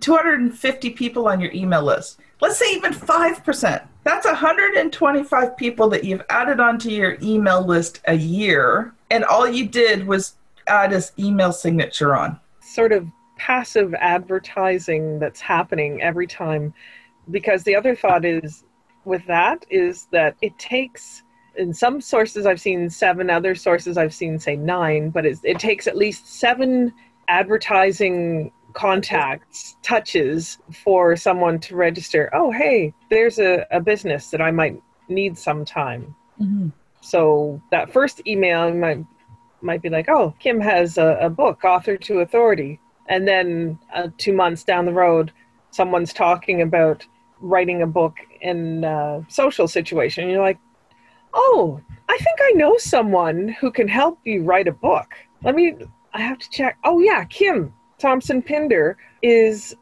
250 0.00 0.90
people 0.90 1.28
on 1.28 1.40
your 1.40 1.52
email 1.52 1.84
list. 1.84 2.18
Let's 2.40 2.58
say 2.58 2.74
even 2.74 2.92
5%. 2.92 3.86
That's 4.02 4.26
125 4.26 5.56
people 5.56 5.88
that 5.90 6.02
you've 6.02 6.24
added 6.28 6.58
onto 6.58 6.90
your 6.90 7.16
email 7.22 7.64
list 7.64 8.00
a 8.08 8.14
year, 8.14 8.92
and 9.12 9.24
all 9.24 9.48
you 9.48 9.68
did 9.68 10.04
was 10.04 10.34
add 10.66 10.90
his 10.90 11.12
email 11.16 11.52
signature 11.52 12.16
on. 12.16 12.40
Sort 12.60 12.90
of 12.90 13.06
passive 13.36 13.94
advertising 13.94 15.20
that's 15.20 15.40
happening 15.40 16.02
every 16.02 16.26
time. 16.26 16.74
Because 17.30 17.64
the 17.64 17.76
other 17.76 17.94
thought 17.94 18.24
is 18.24 18.64
with 19.04 19.24
that 19.26 19.64
is 19.70 20.06
that 20.12 20.36
it 20.42 20.58
takes 20.58 21.22
in 21.56 21.74
some 21.74 22.00
sources 22.00 22.46
I've 22.46 22.60
seen 22.60 22.88
seven, 22.88 23.28
other 23.30 23.54
sources 23.54 23.98
I've 23.98 24.14
seen 24.14 24.38
say 24.38 24.56
nine, 24.56 25.10
but 25.10 25.26
it, 25.26 25.38
it 25.42 25.58
takes 25.58 25.86
at 25.86 25.96
least 25.96 26.26
seven 26.28 26.92
advertising 27.26 28.52
contacts, 28.74 29.76
touches 29.82 30.58
for 30.84 31.16
someone 31.16 31.58
to 31.58 31.74
register. 31.74 32.30
Oh, 32.32 32.50
hey, 32.52 32.94
there's 33.10 33.38
a, 33.38 33.66
a 33.70 33.80
business 33.80 34.30
that 34.30 34.40
I 34.40 34.50
might 34.52 34.80
need 35.08 35.36
sometime. 35.36 36.14
Mm-hmm. 36.40 36.68
So 37.00 37.60
that 37.70 37.92
first 37.92 38.26
email 38.26 38.72
might 38.72 39.04
might 39.60 39.82
be 39.82 39.88
like, 39.88 40.08
oh, 40.08 40.32
Kim 40.38 40.60
has 40.60 40.98
a, 40.98 41.18
a 41.20 41.28
book, 41.28 41.64
Author 41.64 41.96
to 41.96 42.20
Authority, 42.20 42.78
and 43.08 43.26
then 43.26 43.76
uh, 43.92 44.06
two 44.16 44.32
months 44.32 44.62
down 44.62 44.86
the 44.86 44.92
road, 44.92 45.32
someone's 45.70 46.12
talking 46.12 46.62
about 46.62 47.04
writing 47.40 47.82
a 47.82 47.86
book 47.86 48.16
in 48.40 48.84
a 48.84 49.24
social 49.28 49.68
situation. 49.68 50.28
You're 50.28 50.42
like, 50.42 50.58
oh, 51.34 51.80
I 52.08 52.16
think 52.18 52.38
I 52.42 52.52
know 52.52 52.76
someone 52.78 53.48
who 53.60 53.70
can 53.70 53.88
help 53.88 54.18
you 54.24 54.42
write 54.42 54.68
a 54.68 54.72
book. 54.72 55.14
Let 55.42 55.54
me, 55.54 55.74
I 56.12 56.20
have 56.20 56.38
to 56.38 56.50
check. 56.50 56.78
Oh, 56.84 57.00
yeah, 57.00 57.24
Kim 57.24 57.72
Thompson 57.98 58.42
Pinder 58.42 58.96
is 59.22 59.74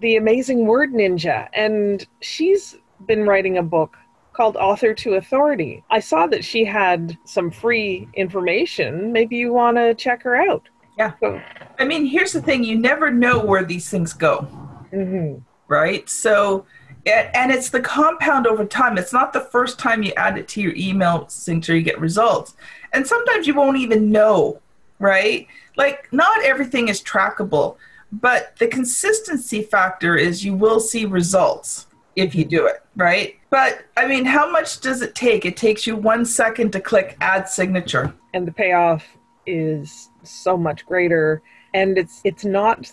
the 0.00 0.16
amazing 0.16 0.66
word 0.66 0.92
ninja, 0.92 1.48
and 1.52 2.06
she's 2.20 2.76
been 3.06 3.26
writing 3.26 3.58
a 3.58 3.62
book 3.62 3.96
called 4.32 4.56
Author 4.56 4.94
to 4.94 5.14
Authority. 5.14 5.84
I 5.90 6.00
saw 6.00 6.26
that 6.28 6.44
she 6.44 6.64
had 6.64 7.18
some 7.24 7.50
free 7.50 8.08
information. 8.14 9.12
Maybe 9.12 9.36
you 9.36 9.52
want 9.52 9.76
to 9.76 9.94
check 9.94 10.22
her 10.22 10.36
out. 10.36 10.68
Yeah. 10.96 11.12
So, 11.20 11.40
I 11.78 11.84
mean, 11.84 12.06
here's 12.06 12.32
the 12.32 12.40
thing 12.40 12.64
you 12.64 12.78
never 12.78 13.10
know 13.10 13.44
where 13.44 13.64
these 13.64 13.90
things 13.90 14.12
go. 14.12 14.46
Mm-hmm. 14.92 15.40
Right? 15.68 16.08
So, 16.08 16.66
and 17.06 17.50
it's 17.50 17.70
the 17.70 17.80
compound 17.80 18.46
over 18.46 18.64
time. 18.64 18.96
It's 18.98 19.12
not 19.12 19.32
the 19.32 19.40
first 19.40 19.78
time 19.78 20.02
you 20.02 20.12
add 20.16 20.38
it 20.38 20.48
to 20.48 20.60
your 20.60 20.74
email 20.76 21.28
signature 21.28 21.76
you 21.76 21.82
get 21.82 22.00
results. 22.00 22.56
And 22.92 23.06
sometimes 23.06 23.46
you 23.46 23.54
won't 23.54 23.78
even 23.78 24.10
know, 24.10 24.60
right? 24.98 25.46
Like 25.76 26.12
not 26.12 26.44
everything 26.44 26.88
is 26.88 27.02
trackable, 27.02 27.76
but 28.12 28.56
the 28.58 28.68
consistency 28.68 29.62
factor 29.62 30.16
is 30.16 30.44
you 30.44 30.54
will 30.54 30.80
see 30.80 31.06
results 31.06 31.86
if 32.14 32.34
you 32.34 32.44
do 32.44 32.66
it, 32.66 32.82
right? 32.94 33.36
But 33.50 33.84
I 33.96 34.06
mean, 34.06 34.24
how 34.24 34.50
much 34.50 34.80
does 34.80 35.02
it 35.02 35.14
take? 35.14 35.44
It 35.44 35.56
takes 35.56 35.86
you 35.86 35.96
1 35.96 36.24
second 36.24 36.72
to 36.72 36.80
click 36.80 37.16
add 37.20 37.48
signature. 37.48 38.14
And 38.34 38.46
the 38.46 38.52
payoff 38.52 39.04
is 39.46 40.10
so 40.22 40.56
much 40.56 40.86
greater 40.86 41.42
and 41.74 41.98
it's 41.98 42.20
it's 42.24 42.44
not 42.44 42.92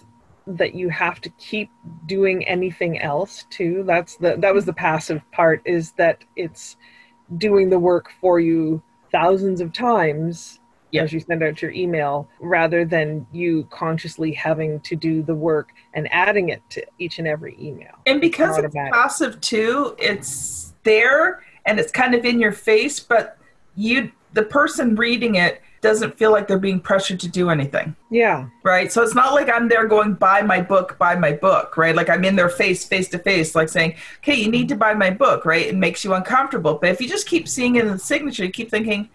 that 0.58 0.74
you 0.74 0.90
have 0.90 1.22
to 1.22 1.30
keep 1.32 1.70
doing 2.06 2.48
anything 2.48 3.00
else 3.00 3.46
too. 3.50 3.84
That's 3.86 4.16
the 4.18 4.36
that 4.38 4.54
was 4.54 4.66
the 4.66 4.74
passive 4.74 5.22
part 5.32 5.62
is 5.66 5.92
that 5.94 6.24
it's 6.36 6.78
doing 7.38 7.70
the 7.70 7.80
work 7.80 8.12
for 8.20 8.40
you 8.40 8.82
thousands 9.12 9.62
of 9.62 9.72
times 9.74 10.60
yep. 10.92 11.06
as 11.06 11.14
you 11.14 11.20
send 11.20 11.44
out 11.44 11.62
your 11.62 11.72
email 11.72 12.28
rather 12.40 12.86
than 12.86 13.26
you 13.32 13.68
consciously 13.72 14.32
having 14.32 14.80
to 14.82 14.96
do 14.96 15.22
the 15.22 15.36
work 15.36 15.72
and 15.94 16.12
adding 16.12 16.50
it 16.50 16.62
to 16.70 16.84
each 16.98 17.20
and 17.20 17.28
every 17.28 17.56
email. 17.60 17.94
And 18.06 18.20
because 18.20 18.58
it's 18.58 18.74
passive 18.74 19.40
too 19.42 19.96
it's 20.00 20.74
there 20.84 21.44
and 21.66 21.80
it's 21.80 21.92
kind 21.92 22.16
of 22.16 22.26
in 22.26 22.40
your 22.40 22.52
face 22.52 23.00
but 23.00 23.38
you 23.76 24.12
the 24.34 24.44
person 24.44 24.96
reading 24.96 25.36
it 25.36 25.62
doesn't 25.82 26.18
feel 26.18 26.32
like 26.32 26.48
they're 26.48 26.58
being 26.58 26.80
pressured 26.80 27.20
to 27.22 27.28
do 27.28 27.50
anything. 27.50 27.96
Yeah. 28.10 28.50
Right. 28.64 28.92
So 28.92 29.02
it's 29.02 29.16
not 29.16 29.34
like 29.34 29.50
I'm 29.50 29.68
there 29.68 29.88
going, 29.88 30.14
buy 30.14 30.42
my 30.42 30.62
book, 30.62 30.98
buy 30.98 31.16
my 31.16 31.34
book, 31.34 31.78
right? 31.78 31.96
Like 31.96 32.10
I'm 32.10 32.26
in 32.26 32.36
their 32.36 32.50
face, 32.50 32.86
face 32.86 33.08
to 33.10 33.20
face, 33.20 33.56
like 33.56 33.70
saying, 33.70 33.96
okay, 34.20 34.36
you 34.36 34.52
need 34.52 34.68
to 34.70 34.76
buy 34.76 34.94
my 34.94 35.10
book, 35.10 35.46
right? 35.46 35.66
It 35.66 35.76
makes 35.76 36.04
you 36.04 36.14
uncomfortable. 36.14 36.76
But 36.76 36.90
if 36.90 37.02
you 37.02 37.08
just 37.08 37.28
keep 37.28 37.48
seeing 37.48 37.76
it 37.76 37.86
in 37.86 37.92
the 37.92 38.00
signature, 38.00 38.46
you 38.46 38.52
keep 38.52 38.70
thinking, 38.70 39.10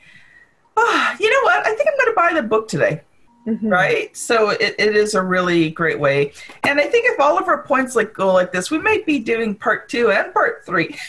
oh, 0.76 1.16
you 1.20 1.30
know 1.30 1.42
what? 1.42 1.66
I 1.66 1.74
think 1.74 1.88
I'm 1.88 1.98
going 1.98 2.08
to 2.08 2.14
buy 2.14 2.40
the 2.40 2.46
book 2.46 2.68
today. 2.68 3.02
Mm-hmm. 3.46 3.68
Right. 3.68 4.16
So 4.16 4.50
it, 4.50 4.74
it 4.78 4.96
is 4.96 5.14
a 5.14 5.22
really 5.22 5.68
great 5.68 6.00
way. 6.00 6.32
And 6.62 6.80
I 6.80 6.84
think 6.84 7.04
if 7.06 7.20
all 7.20 7.38
of 7.38 7.46
our 7.46 7.62
points 7.62 7.94
like 7.94 8.14
go 8.14 8.32
like 8.32 8.52
this, 8.52 8.70
we 8.70 8.78
might 8.78 9.04
be 9.04 9.18
doing 9.18 9.54
part 9.54 9.88
two 9.90 10.10
and 10.10 10.32
part 10.32 10.64
three. 10.64 10.96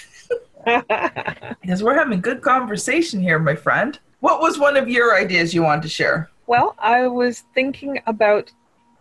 because 1.62 1.84
we're 1.84 1.96
having 1.96 2.20
good 2.22 2.42
conversation 2.42 3.22
here, 3.22 3.38
my 3.38 3.56
friend. 3.56 4.00
What 4.26 4.42
was 4.42 4.58
one 4.58 4.76
of 4.76 4.90
your 4.90 5.16
ideas 5.16 5.54
you 5.54 5.62
wanted 5.62 5.84
to 5.84 5.88
share? 5.88 6.32
Well, 6.48 6.74
I 6.80 7.06
was 7.06 7.44
thinking 7.54 8.02
about 8.08 8.52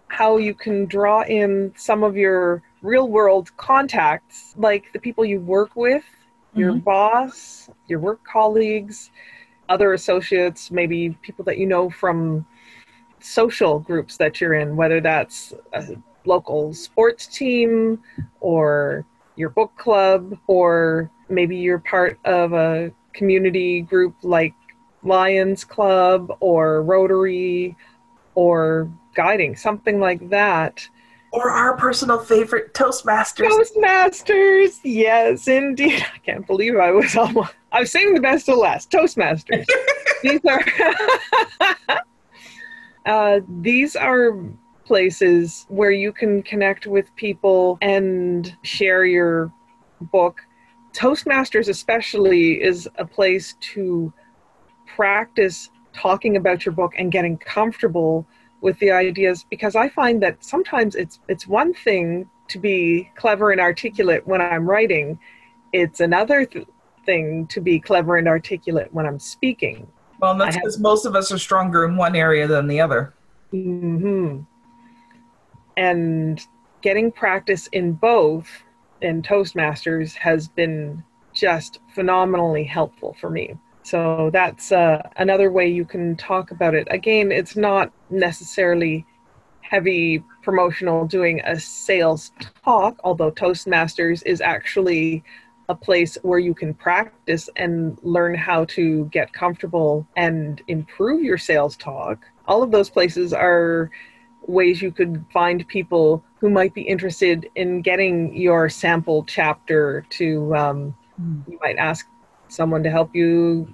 how 0.08 0.36
you 0.36 0.52
can 0.52 0.84
draw 0.84 1.22
in 1.22 1.72
some 1.78 2.02
of 2.02 2.14
your 2.14 2.62
real 2.82 3.08
world 3.08 3.50
contacts, 3.56 4.52
like 4.58 4.92
the 4.92 4.98
people 4.98 5.24
you 5.24 5.40
work 5.40 5.76
with, 5.76 6.04
mm-hmm. 6.04 6.60
your 6.60 6.74
boss, 6.74 7.70
your 7.88 8.00
work 8.00 8.20
colleagues, 8.30 9.10
other 9.70 9.94
associates, 9.94 10.70
maybe 10.70 11.16
people 11.22 11.42
that 11.46 11.56
you 11.56 11.64
know 11.64 11.88
from 11.88 12.44
social 13.18 13.78
groups 13.78 14.18
that 14.18 14.42
you're 14.42 14.52
in, 14.52 14.76
whether 14.76 15.00
that's 15.00 15.54
a 15.72 15.96
local 16.26 16.74
sports 16.74 17.26
team 17.26 17.98
or 18.40 19.06
your 19.36 19.48
book 19.48 19.74
club, 19.78 20.36
or 20.48 21.10
maybe 21.30 21.56
you're 21.56 21.78
part 21.78 22.18
of 22.26 22.52
a 22.52 22.92
community 23.14 23.80
group 23.80 24.14
like 24.22 24.52
Lions 25.04 25.64
Club 25.64 26.36
or 26.40 26.82
Rotary 26.82 27.76
or 28.34 28.90
guiding, 29.14 29.56
something 29.56 30.00
like 30.00 30.30
that. 30.30 30.88
Or 31.32 31.50
our 31.50 31.76
personal 31.76 32.20
favorite, 32.20 32.74
Toastmasters. 32.74 33.48
Toastmasters, 33.48 34.78
yes, 34.84 35.48
indeed. 35.48 36.04
I 36.14 36.18
can't 36.18 36.46
believe 36.46 36.76
I 36.76 36.92
was 36.92 37.16
almost. 37.16 37.54
I 37.72 37.80
was 37.80 37.90
saving 37.90 38.14
the 38.14 38.20
best 38.20 38.46
to 38.46 38.54
last. 38.54 38.90
Toastmasters. 38.90 39.66
these 40.22 40.40
are. 40.44 40.64
uh, 43.06 43.40
these 43.60 43.96
are 43.96 44.38
places 44.84 45.66
where 45.68 45.90
you 45.90 46.12
can 46.12 46.42
connect 46.42 46.86
with 46.86 47.14
people 47.16 47.78
and 47.82 48.56
share 48.62 49.04
your 49.04 49.52
book. 50.12 50.40
Toastmasters, 50.92 51.68
especially, 51.68 52.62
is 52.62 52.88
a 52.98 53.04
place 53.04 53.56
to 53.72 54.12
practice 54.94 55.70
talking 55.92 56.36
about 56.36 56.64
your 56.64 56.74
book 56.74 56.92
and 56.98 57.12
getting 57.12 57.36
comfortable 57.38 58.26
with 58.60 58.78
the 58.78 58.90
ideas 58.90 59.44
because 59.50 59.76
I 59.76 59.88
find 59.88 60.22
that 60.22 60.42
sometimes 60.44 60.94
it's 60.94 61.20
it's 61.28 61.46
one 61.46 61.74
thing 61.74 62.28
to 62.48 62.58
be 62.58 63.10
clever 63.16 63.50
and 63.50 63.60
articulate 63.60 64.26
when 64.26 64.40
I'm 64.40 64.68
writing, 64.68 65.18
it's 65.72 66.00
another 66.00 66.44
th- 66.44 66.66
thing 67.06 67.46
to 67.48 67.60
be 67.60 67.78
clever 67.80 68.16
and 68.16 68.28
articulate 68.28 68.92
when 68.92 69.06
I'm 69.06 69.18
speaking. 69.18 69.86
Well, 70.20 70.36
that's 70.36 70.56
because 70.56 70.78
most 70.78 71.04
of 71.04 71.14
us 71.16 71.32
are 71.32 71.38
stronger 71.38 71.84
in 71.84 71.96
one 71.96 72.14
area 72.14 72.46
than 72.46 72.66
the 72.66 72.80
other. 72.80 73.12
Mm-hmm. 73.52 74.40
And 75.76 76.46
getting 76.82 77.10
practice 77.10 77.66
in 77.68 77.92
both 77.92 78.48
in 79.00 79.22
Toastmasters 79.22 80.14
has 80.14 80.48
been 80.48 81.02
just 81.32 81.80
phenomenally 81.94 82.64
helpful 82.64 83.16
for 83.20 83.28
me. 83.28 83.58
So 83.84 84.30
that's 84.32 84.72
uh, 84.72 85.02
another 85.16 85.50
way 85.50 85.68
you 85.68 85.84
can 85.84 86.16
talk 86.16 86.50
about 86.50 86.74
it. 86.74 86.88
Again, 86.90 87.30
it's 87.30 87.54
not 87.54 87.92
necessarily 88.08 89.04
heavy 89.60 90.24
promotional 90.42 91.06
doing 91.06 91.40
a 91.44 91.60
sales 91.60 92.32
talk, 92.64 92.98
although 93.04 93.30
Toastmasters 93.30 94.22
is 94.24 94.40
actually 94.40 95.22
a 95.68 95.74
place 95.74 96.16
where 96.22 96.38
you 96.38 96.54
can 96.54 96.72
practice 96.74 97.48
and 97.56 97.98
learn 98.02 98.34
how 98.34 98.64
to 98.66 99.06
get 99.06 99.32
comfortable 99.32 100.06
and 100.16 100.62
improve 100.68 101.22
your 101.22 101.38
sales 101.38 101.76
talk. 101.76 102.24
All 102.46 102.62
of 102.62 102.70
those 102.70 102.88
places 102.90 103.32
are 103.32 103.90
ways 104.46 104.80
you 104.80 104.92
could 104.92 105.24
find 105.32 105.66
people 105.68 106.22
who 106.38 106.50
might 106.50 106.74
be 106.74 106.82
interested 106.82 107.48
in 107.54 107.82
getting 107.82 108.34
your 108.36 108.68
sample 108.68 109.24
chapter 109.24 110.06
to 110.10 110.54
um, 110.54 110.94
mm. 111.20 111.42
you 111.48 111.58
might 111.62 111.76
ask 111.76 112.06
someone 112.48 112.82
to 112.82 112.90
help 112.90 113.14
you 113.14 113.68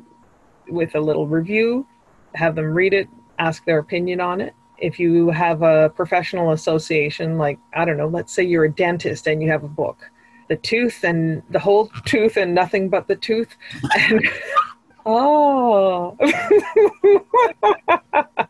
with 0.68 0.94
a 0.94 1.00
little 1.00 1.26
review, 1.26 1.86
have 2.34 2.54
them 2.54 2.66
read 2.66 2.94
it, 2.94 3.08
ask 3.38 3.64
their 3.64 3.78
opinion 3.78 4.20
on 4.20 4.40
it. 4.40 4.54
If 4.78 4.98
you 4.98 5.30
have 5.30 5.62
a 5.62 5.90
professional 5.90 6.52
association, 6.52 7.38
like, 7.38 7.58
I 7.74 7.84
don't 7.84 7.96
know, 7.96 8.08
let's 8.08 8.32
say 8.32 8.42
you're 8.42 8.64
a 8.64 8.72
dentist 8.72 9.26
and 9.26 9.42
you 9.42 9.50
have 9.50 9.64
a 9.64 9.68
book, 9.68 10.10
the 10.48 10.56
tooth 10.56 11.04
and 11.04 11.42
the 11.50 11.58
whole 11.58 11.88
tooth 12.04 12.36
and 12.36 12.54
nothing 12.54 12.88
but 12.88 13.08
the 13.08 13.16
tooth. 13.16 13.56
And, 13.98 14.28
oh. 15.06 16.16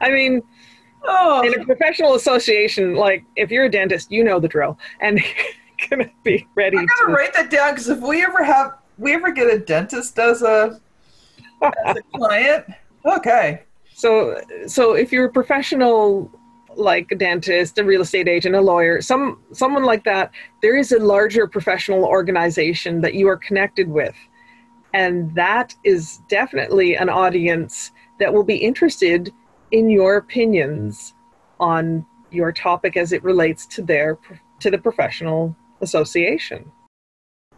I 0.00 0.10
mean, 0.10 0.42
Oh. 1.02 1.42
In 1.42 1.60
a 1.60 1.64
professional 1.64 2.14
association, 2.14 2.94
like 2.94 3.24
if 3.36 3.50
you're 3.50 3.64
a 3.64 3.70
dentist, 3.70 4.10
you 4.10 4.22
know 4.22 4.38
the 4.38 4.48
drill, 4.48 4.78
and 5.00 5.20
gonna 5.88 6.10
be 6.22 6.46
ready. 6.54 6.78
I 6.78 6.84
gotta 6.84 7.06
to... 7.06 7.12
write 7.12 7.34
that 7.34 7.50
down 7.50 7.72
because 7.72 7.88
if 7.88 8.00
we 8.00 8.22
ever 8.22 8.44
have, 8.44 8.76
we 9.00 9.14
ever 9.14 9.32
get 9.32 9.52
a 9.52 9.58
dentist 9.58 10.18
as 10.18 10.42
a 10.42 10.80
as 11.62 11.96
a 11.96 12.02
client, 12.16 12.66
okay. 13.04 13.62
So, 13.94 14.40
so 14.66 14.94
if 14.94 15.12
you're 15.12 15.26
a 15.26 15.32
professional 15.32 16.30
like 16.76 17.10
a 17.10 17.16
dentist, 17.16 17.78
a 17.78 17.84
real 17.84 18.02
estate 18.02 18.28
agent, 18.28 18.54
a 18.54 18.60
lawyer, 18.60 19.00
some 19.00 19.42
someone 19.52 19.84
like 19.84 20.04
that, 20.04 20.30
there 20.62 20.76
is 20.76 20.92
a 20.92 20.98
larger 20.98 21.46
professional 21.46 22.04
organization 22.04 23.00
that 23.00 23.14
you 23.14 23.28
are 23.28 23.36
connected 23.36 23.88
with. 23.88 24.14
And 24.92 25.34
that 25.34 25.74
is 25.84 26.20
definitely 26.28 26.96
an 26.96 27.08
audience 27.08 27.92
that 28.18 28.32
will 28.32 28.44
be 28.44 28.56
interested 28.56 29.32
in 29.70 29.88
your 29.88 30.16
opinions 30.16 31.14
on 31.58 32.04
your 32.30 32.52
topic 32.52 32.96
as 32.96 33.12
it 33.12 33.22
relates 33.22 33.66
to 33.66 33.82
their 33.82 34.18
to 34.60 34.70
the 34.70 34.78
professional 34.78 35.56
association. 35.80 36.70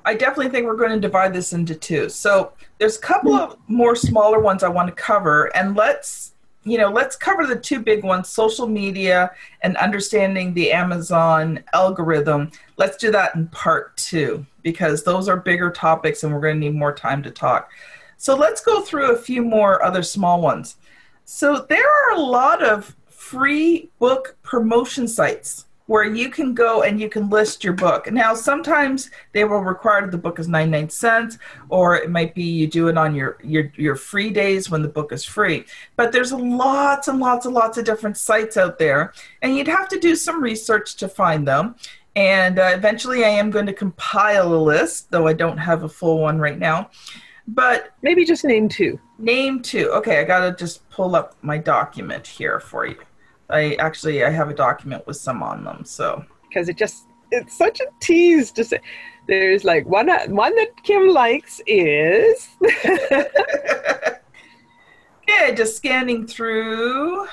I 0.04 0.14
definitely 0.14 0.50
think 0.50 0.66
we're 0.66 0.76
going 0.76 0.90
to 0.90 1.00
divide 1.00 1.32
this 1.32 1.52
into 1.52 1.74
two. 1.74 2.08
So 2.08 2.52
there's 2.78 2.96
a 2.96 3.00
couple 3.00 3.32
mm. 3.32 3.40
of 3.40 3.58
more 3.68 3.94
smaller 3.94 4.40
ones 4.40 4.62
I 4.62 4.68
want 4.68 4.88
to 4.88 4.94
cover, 4.94 5.54
and 5.56 5.76
let's 5.76 6.32
you 6.64 6.78
know, 6.78 6.90
let's 6.90 7.16
cover 7.16 7.46
the 7.46 7.56
two 7.56 7.80
big 7.80 8.04
ones 8.04 8.28
social 8.28 8.68
media 8.68 9.32
and 9.62 9.76
understanding 9.78 10.54
the 10.54 10.70
Amazon 10.70 11.62
algorithm. 11.72 12.50
Let's 12.76 12.96
do 12.96 13.10
that 13.10 13.34
in 13.34 13.48
part 13.48 13.96
two 13.96 14.46
because 14.62 15.02
those 15.02 15.28
are 15.28 15.36
bigger 15.36 15.70
topics 15.70 16.22
and 16.22 16.32
we're 16.32 16.40
going 16.40 16.60
to 16.60 16.60
need 16.60 16.76
more 16.76 16.94
time 16.94 17.22
to 17.24 17.30
talk. 17.30 17.70
So 18.16 18.36
let's 18.36 18.60
go 18.60 18.80
through 18.80 19.12
a 19.12 19.18
few 19.18 19.42
more 19.42 19.82
other 19.82 20.04
small 20.04 20.40
ones. 20.40 20.76
So 21.24 21.66
there 21.68 21.88
are 21.88 22.16
a 22.16 22.20
lot 22.20 22.62
of 22.62 22.94
free 23.08 23.90
book 23.98 24.36
promotion 24.42 25.08
sites 25.08 25.66
where 25.92 26.04
you 26.04 26.30
can 26.30 26.54
go 26.54 26.84
and 26.84 26.98
you 26.98 27.06
can 27.06 27.28
list 27.28 27.62
your 27.62 27.74
book. 27.74 28.10
Now, 28.10 28.32
sometimes 28.32 29.10
they 29.32 29.44
will 29.44 29.60
require 29.60 30.06
the 30.06 30.16
book 30.16 30.38
is 30.38 30.48
99 30.48 30.88
cents, 30.88 31.36
or 31.68 31.96
it 31.96 32.08
might 32.08 32.34
be 32.34 32.44
you 32.44 32.66
do 32.66 32.88
it 32.88 32.96
on 32.96 33.14
your, 33.14 33.36
your, 33.44 33.70
your 33.76 33.94
free 33.94 34.30
days 34.30 34.70
when 34.70 34.80
the 34.80 34.88
book 34.88 35.12
is 35.12 35.22
free. 35.22 35.66
But 35.96 36.10
there's 36.10 36.32
lots 36.32 37.08
and 37.08 37.20
lots 37.20 37.44
and 37.44 37.54
lots 37.54 37.76
of 37.76 37.84
different 37.84 38.16
sites 38.16 38.56
out 38.56 38.78
there, 38.78 39.12
and 39.42 39.54
you'd 39.54 39.68
have 39.68 39.86
to 39.90 40.00
do 40.00 40.16
some 40.16 40.42
research 40.42 40.96
to 40.96 41.08
find 41.08 41.46
them. 41.46 41.74
And 42.16 42.58
uh, 42.58 42.70
eventually, 42.72 43.26
I 43.26 43.28
am 43.28 43.50
going 43.50 43.66
to 43.66 43.74
compile 43.74 44.54
a 44.54 44.56
list, 44.56 45.10
though 45.10 45.26
I 45.26 45.34
don't 45.34 45.58
have 45.58 45.82
a 45.82 45.90
full 45.90 46.20
one 46.20 46.38
right 46.38 46.58
now. 46.58 46.88
But 47.46 47.92
maybe 48.00 48.24
just 48.24 48.46
name 48.46 48.70
two. 48.70 48.98
Name 49.18 49.60
two. 49.60 49.90
Okay, 49.90 50.20
I 50.20 50.24
got 50.24 50.40
to 50.40 50.56
just 50.56 50.88
pull 50.88 51.14
up 51.14 51.36
my 51.42 51.58
document 51.58 52.26
here 52.26 52.60
for 52.60 52.86
you. 52.86 52.96
I 53.50 53.74
actually 53.74 54.24
I 54.24 54.30
have 54.30 54.48
a 54.48 54.54
document 54.54 55.06
with 55.06 55.16
some 55.16 55.42
on 55.42 55.64
them. 55.64 55.84
So 55.84 56.24
because 56.48 56.68
it 56.68 56.76
just 56.76 57.06
it's 57.30 57.56
such 57.56 57.80
a 57.80 57.86
tease 58.00 58.52
to 58.52 58.64
say. 58.64 58.80
There's 59.28 59.64
like 59.64 59.86
one 59.86 60.08
one 60.34 60.54
that 60.56 60.82
Kim 60.82 61.08
likes 61.08 61.60
is. 61.66 62.48
okay, 65.32 65.54
just 65.54 65.76
scanning 65.76 66.26
through. 66.26 67.28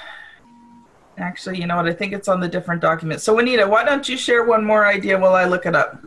Actually, 1.17 1.59
you 1.59 1.67
know 1.67 1.75
what? 1.75 1.87
I 1.87 1.93
think 1.93 2.13
it's 2.13 2.27
on 2.27 2.39
the 2.39 2.47
different 2.47 2.81
document. 2.81 3.21
So, 3.21 3.37
Anita, 3.39 3.67
why 3.67 3.83
don't 3.83 4.07
you 4.07 4.17
share 4.17 4.45
one 4.45 4.63
more 4.63 4.85
idea 4.85 5.17
while 5.17 5.33
I 5.33 5.45
look 5.45 5.65
it 5.65 5.75
up? 5.75 5.99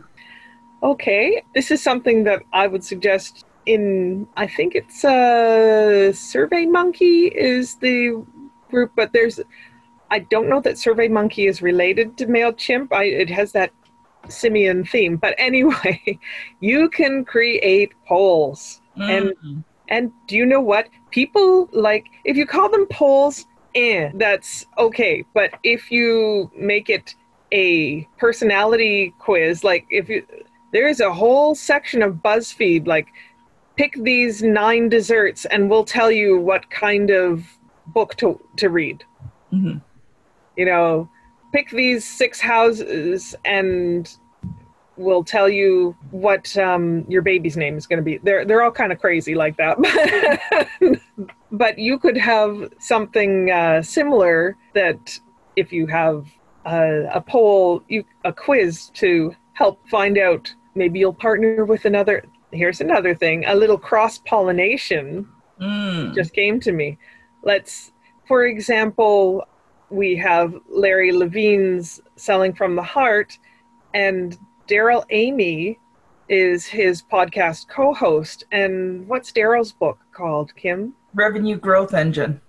Okay, 0.81 1.43
this 1.53 1.69
is 1.69 1.83
something 1.83 2.23
that 2.23 2.41
I 2.51 2.67
would 2.67 2.83
suggest 2.83 3.45
in. 3.65 4.27
I 4.35 4.47
think 4.47 4.75
it's 4.75 5.03
a 5.03 6.09
uh, 6.09 6.11
SurveyMonkey 6.11 7.31
is 7.31 7.75
the 7.75 8.25
group, 8.71 8.91
but 8.95 9.13
there's 9.13 9.39
I 10.13 10.19
don't 10.19 10.47
know 10.47 10.61
that 10.61 10.75
SurveyMonkey 10.75 11.49
is 11.49 11.63
related 11.63 12.19
to 12.19 12.27
MailChimp. 12.27 12.89
I, 12.91 13.05
it 13.05 13.31
has 13.31 13.51
that 13.53 13.71
simian 14.27 14.85
theme. 14.85 15.17
But 15.17 15.33
anyway, 15.39 16.19
you 16.59 16.87
can 16.89 17.25
create 17.25 17.93
polls. 18.05 18.79
Mm. 18.95 19.09
And 19.09 19.63
and 19.89 20.11
do 20.27 20.37
you 20.37 20.45
know 20.45 20.61
what? 20.61 20.87
People 21.09 21.67
like 21.71 22.05
if 22.25 22.37
you 22.37 22.45
call 22.45 22.69
them 22.69 22.85
polls, 22.91 23.47
eh, 23.73 24.11
that's 24.13 24.67
okay. 24.77 25.25
But 25.33 25.55
if 25.63 25.89
you 25.89 26.51
make 26.55 26.91
it 26.91 27.15
a 27.51 28.07
personality 28.19 29.15
quiz, 29.17 29.63
like 29.63 29.87
if 29.89 30.09
you 30.09 30.27
there 30.73 30.87
is 30.87 30.99
a 30.99 31.11
whole 31.11 31.55
section 31.55 32.03
of 32.03 32.17
BuzzFeed 32.17 32.85
like 32.85 33.07
pick 33.77 33.95
these 34.03 34.43
nine 34.43 34.89
desserts 34.89 35.45
and 35.45 35.71
we'll 35.71 35.85
tell 35.85 36.11
you 36.11 36.37
what 36.37 36.69
kind 36.69 37.09
of 37.09 37.43
book 37.87 38.15
to 38.17 38.39
to 38.57 38.69
read. 38.69 39.03
Mm-hmm 39.51 39.79
you 40.55 40.65
know, 40.65 41.09
pick 41.51 41.69
these 41.69 42.05
six 42.05 42.39
houses 42.39 43.35
and 43.45 44.17
we'll 44.97 45.23
tell 45.23 45.49
you 45.49 45.95
what 46.11 46.55
um, 46.57 47.05
your 47.07 47.21
baby's 47.21 47.57
name 47.57 47.77
is 47.77 47.87
going 47.87 47.97
to 47.97 48.03
be. 48.03 48.17
They're 48.17 48.45
they're 48.45 48.61
all 48.61 48.71
kind 48.71 48.91
of 48.91 48.99
crazy 48.99 49.35
like 49.35 49.57
that, 49.57 49.77
but 51.51 51.77
you 51.77 51.97
could 51.97 52.17
have 52.17 52.73
something 52.79 53.51
uh, 53.51 53.81
similar 53.81 54.57
that 54.73 55.19
if 55.55 55.71
you 55.71 55.87
have 55.87 56.27
a, 56.65 57.05
a 57.13 57.21
poll, 57.21 57.83
you 57.87 58.03
a 58.23 58.33
quiz 58.33 58.89
to 58.95 59.35
help 59.53 59.87
find 59.89 60.17
out. 60.17 60.53
Maybe 60.75 60.99
you'll 60.99 61.13
partner 61.13 61.65
with 61.65 61.85
another. 61.85 62.23
Here's 62.51 62.81
another 62.81 63.15
thing: 63.15 63.45
a 63.45 63.55
little 63.55 63.77
cross 63.77 64.19
pollination 64.19 65.27
mm. 65.59 66.13
just 66.15 66.33
came 66.33 66.59
to 66.61 66.71
me. 66.71 66.97
Let's, 67.43 67.91
for 68.27 68.45
example, 68.45 69.45
we 69.93 70.15
have 70.15 70.55
Larry 70.67 71.11
Levine's 71.11 72.01
Selling 72.15 72.53
from 72.53 72.75
the 72.75 72.81
Heart, 72.81 73.37
and 73.93 74.35
Darrell 74.67 75.05
Amy 75.11 75.79
is 76.29 76.65
his 76.65 77.03
podcast 77.03 77.69
co 77.69 77.93
host. 77.93 78.43
And 78.51 79.07
what's 79.07 79.31
Darrell's 79.31 79.71
book 79.71 79.99
called, 80.11 80.55
Kim? 80.55 80.95
Revenue 81.13 81.57
Growth 81.57 81.93
Engine. 81.93 82.41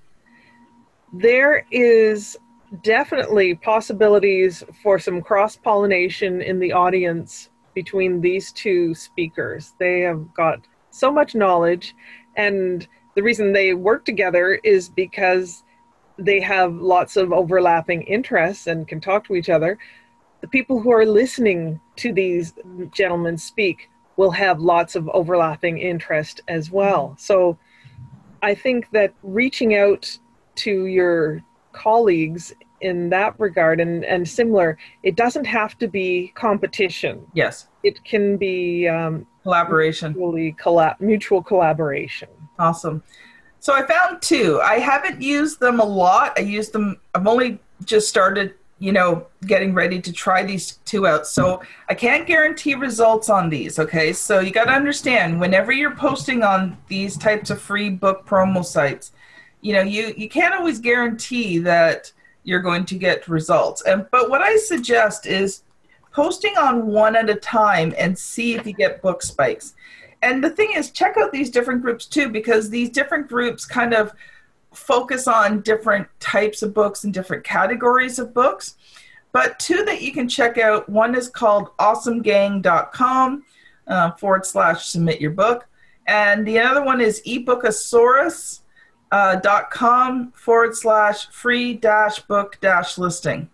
There 1.12 1.66
is 1.70 2.38
definitely 2.83 3.57
possibilities 3.57 4.64
for 4.83 4.98
some 4.98 5.20
cross 5.20 5.54
pollination 5.54 6.40
in 6.40 6.59
the 6.59 6.72
audience 6.72 7.50
between 7.74 8.22
these 8.22 8.52
two 8.52 8.94
speakers. 8.94 9.74
They 9.78 10.00
have 10.00 10.33
got 10.33 10.61
so 10.90 11.12
much 11.12 11.35
knowledge, 11.35 11.94
and 12.37 12.88
the 13.16 13.22
reason 13.22 13.52
they 13.52 13.74
work 13.74 14.07
together 14.07 14.54
is 14.64 14.88
because 14.88 15.62
they 16.18 16.40
have 16.40 16.74
lots 16.74 17.16
of 17.16 17.33
overlapping 17.33 18.03
interests 18.03 18.66
and 18.66 18.87
can 18.87 19.00
talk 19.00 19.27
to 19.27 19.35
each 19.35 19.50
other. 19.50 19.79
The 20.40 20.48
people 20.48 20.81
who 20.81 20.92
are 20.92 21.07
listening 21.07 21.81
to 21.96 22.12
these 22.12 22.55
gentlemen 22.92 23.38
speak 23.38 23.90
will 24.16 24.31
have 24.31 24.61
lots 24.61 24.94
of 24.94 25.09
overlapping 25.09 25.79
interest 25.79 26.40
as 26.48 26.70
well. 26.70 27.09
Mm-hmm. 27.09 27.18
So 27.18 27.59
I 28.42 28.55
think 28.55 28.90
that 28.90 29.12
reaching 29.22 29.74
out 29.74 30.18
to 30.57 30.87
your 30.87 31.42
colleagues 31.72 32.55
in 32.81 33.09
that 33.09 33.35
regard 33.40 33.81
and, 33.81 34.05
and 34.05 34.29
similar, 34.29 34.79
it 35.03 35.16
doesn't 35.16 35.46
have 35.46 35.77
to 35.79 35.88
be 35.88 36.33
competition. 36.35 37.27
Yes. 37.33 37.68
It 37.83 38.05
can 38.05 38.37
be 38.37 38.87
um, 38.87 39.27
collaboration. 39.42 40.14
Collab- 40.14 41.00
mutual 41.00 41.42
collaboration. 41.42 42.29
Awesome. 42.59 43.03
So 43.64 43.72
I 43.72 43.87
found 43.87 44.20
two. 44.20 44.61
I 44.61 44.79
haven't 44.79 45.22
used 45.22 45.59
them 45.59 45.81
a 45.81 45.85
lot. 45.85 46.35
I 46.37 46.42
used 46.42 46.74
them. 46.74 46.98
I've 47.14 47.27
only 47.27 47.59
just 47.87 48.11
started, 48.11 48.53
you 48.79 48.92
know, 48.92 49.27
getting 49.46 49.72
ready 49.72 50.03
to 50.03 50.12
try 50.12 50.42
these 50.42 50.72
two 50.85 51.07
out. 51.07 51.27
So 51.27 51.62
I 51.88 51.94
can't 51.94 52.27
guarantee 52.27 52.74
results 52.74 53.31
on 53.31 53.48
these. 53.48 53.79
Okay, 53.79 54.12
so 54.12 54.40
you 54.40 54.50
got 54.50 54.64
to 54.64 54.72
understand 54.72 55.40
whenever 55.40 55.72
you're 55.72 55.96
posting 55.96 56.42
on 56.42 56.77
these 56.88 57.16
types 57.16 57.48
of 57.48 57.59
free 57.59 57.88
book 57.88 58.27
promo 58.27 58.62
sites, 58.62 59.12
you 59.62 59.72
know, 59.72 59.81
you 59.81 60.12
you 60.14 60.29
can't 60.29 60.53
always 60.53 60.79
guarantee 60.79 61.57
that 61.61 62.12
you're 62.42 62.61
going 62.61 62.85
to 62.85 62.96
get 62.96 63.27
results. 63.29 63.81
And 63.87 64.07
but 64.11 64.29
what 64.29 64.42
I 64.42 64.59
suggest 64.59 65.24
is 65.24 65.62
posting 66.12 66.55
on 66.59 66.88
one 66.88 67.16
at 67.16 67.31
a 67.31 67.35
time 67.35 67.94
and 67.96 68.18
see 68.18 68.57
if 68.57 68.66
you 68.66 68.74
get 68.74 69.00
book 69.00 69.22
spikes 69.22 69.72
and 70.24 70.42
the 70.42 70.50
thing 70.50 70.72
is 70.74 70.90
check 70.90 71.16
out 71.18 71.32
these 71.32 71.50
different 71.50 71.82
groups 71.82 72.06
too 72.06 72.30
because 72.30 72.70
these 72.70 72.88
different 72.88 73.28
groups 73.28 73.66
kind 73.66 73.92
of 73.92 74.12
focus 74.72 75.28
on 75.28 75.60
different 75.60 76.08
types 76.18 76.62
of 76.62 76.72
books 76.72 77.04
and 77.04 77.12
different 77.12 77.44
categories 77.44 78.18
of 78.18 78.32
books. 78.32 78.76
But 79.32 79.58
two 79.58 79.84
that 79.84 80.00
you 80.00 80.12
can 80.12 80.26
check 80.28 80.56
out 80.56 80.88
one 80.88 81.14
is 81.14 81.28
called 81.28 81.76
awesomegang.com 81.76 83.44
uh, 83.87 84.12
forward 84.12 84.46
slash 84.46 84.87
submit 84.87 85.20
your 85.20 85.32
book. 85.32 85.66
And 86.06 86.46
the 86.46 86.58
other 86.58 86.82
one 86.82 87.02
is 87.02 87.22
ebookasaurus 87.26 88.60
uh, 89.12 90.30
forward 90.34 90.74
slash 90.74 91.28
free 91.28 91.74
dash 91.74 92.20
book 92.20 92.58
dash 92.62 92.96
listing. 92.96 93.50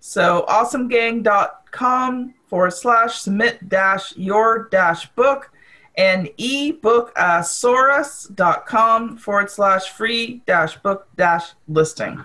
So 0.00 0.44
awesomegang.com 0.48 2.34
forward 2.46 2.72
slash 2.72 3.20
submit 3.20 3.68
dash 3.68 4.14
your 4.16 4.68
dash 4.70 5.08
book 5.10 5.50
and 5.96 6.28
ebookasaurus.com 6.38 9.16
forward 9.16 9.50
slash 9.50 9.88
free 9.90 10.42
dash 10.46 10.76
book 10.78 11.08
dash 11.16 11.52
listing. 11.68 12.22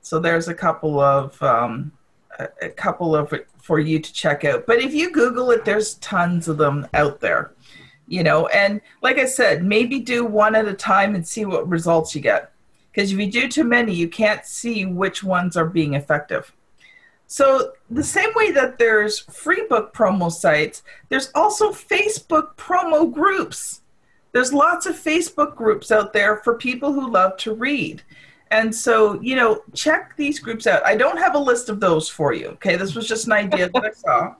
So 0.00 0.18
there's 0.20 0.48
a 0.48 0.54
couple 0.54 1.00
of 1.00 1.42
um, 1.42 1.92
a, 2.38 2.68
couple 2.68 3.16
of 3.16 3.34
for 3.60 3.80
you 3.80 3.98
to 3.98 4.12
check 4.12 4.44
out. 4.44 4.66
But 4.66 4.78
if 4.78 4.94
you 4.94 5.10
Google 5.10 5.50
it, 5.50 5.64
there's 5.64 5.94
tons 5.94 6.46
of 6.48 6.58
them 6.58 6.86
out 6.94 7.20
there. 7.20 7.52
You 8.08 8.22
know, 8.22 8.46
and 8.48 8.80
like 9.02 9.18
I 9.18 9.26
said, 9.26 9.64
maybe 9.64 9.98
do 9.98 10.24
one 10.24 10.54
at 10.54 10.68
a 10.68 10.74
time 10.74 11.16
and 11.16 11.26
see 11.26 11.44
what 11.44 11.68
results 11.68 12.14
you 12.14 12.20
get. 12.20 12.52
Because 12.92 13.12
if 13.12 13.18
you 13.18 13.28
do 13.30 13.48
too 13.48 13.64
many, 13.64 13.92
you 13.92 14.08
can't 14.08 14.46
see 14.46 14.84
which 14.84 15.24
ones 15.24 15.56
are 15.56 15.66
being 15.66 15.94
effective. 15.94 16.52
So, 17.28 17.72
the 17.90 18.04
same 18.04 18.30
way 18.36 18.52
that 18.52 18.78
there's 18.78 19.18
free 19.18 19.66
book 19.68 19.92
promo 19.92 20.30
sites, 20.30 20.82
there's 21.08 21.30
also 21.34 21.72
Facebook 21.72 22.54
promo 22.56 23.12
groups. 23.12 23.82
There's 24.32 24.52
lots 24.52 24.86
of 24.86 24.94
Facebook 24.94 25.56
groups 25.56 25.90
out 25.90 26.12
there 26.12 26.36
for 26.38 26.56
people 26.56 26.92
who 26.92 27.10
love 27.10 27.36
to 27.38 27.54
read. 27.54 28.02
And 28.50 28.72
so, 28.72 29.20
you 29.20 29.34
know, 29.34 29.62
check 29.74 30.14
these 30.16 30.38
groups 30.38 30.66
out. 30.66 30.84
I 30.86 30.94
don't 30.94 31.18
have 31.18 31.34
a 31.34 31.38
list 31.38 31.68
of 31.68 31.80
those 31.80 32.08
for 32.08 32.32
you. 32.32 32.48
Okay. 32.48 32.76
This 32.76 32.94
was 32.94 33.08
just 33.08 33.26
an 33.26 33.32
idea 33.32 33.70
that 33.70 33.84
I 33.84 33.90
saw. 33.90 34.34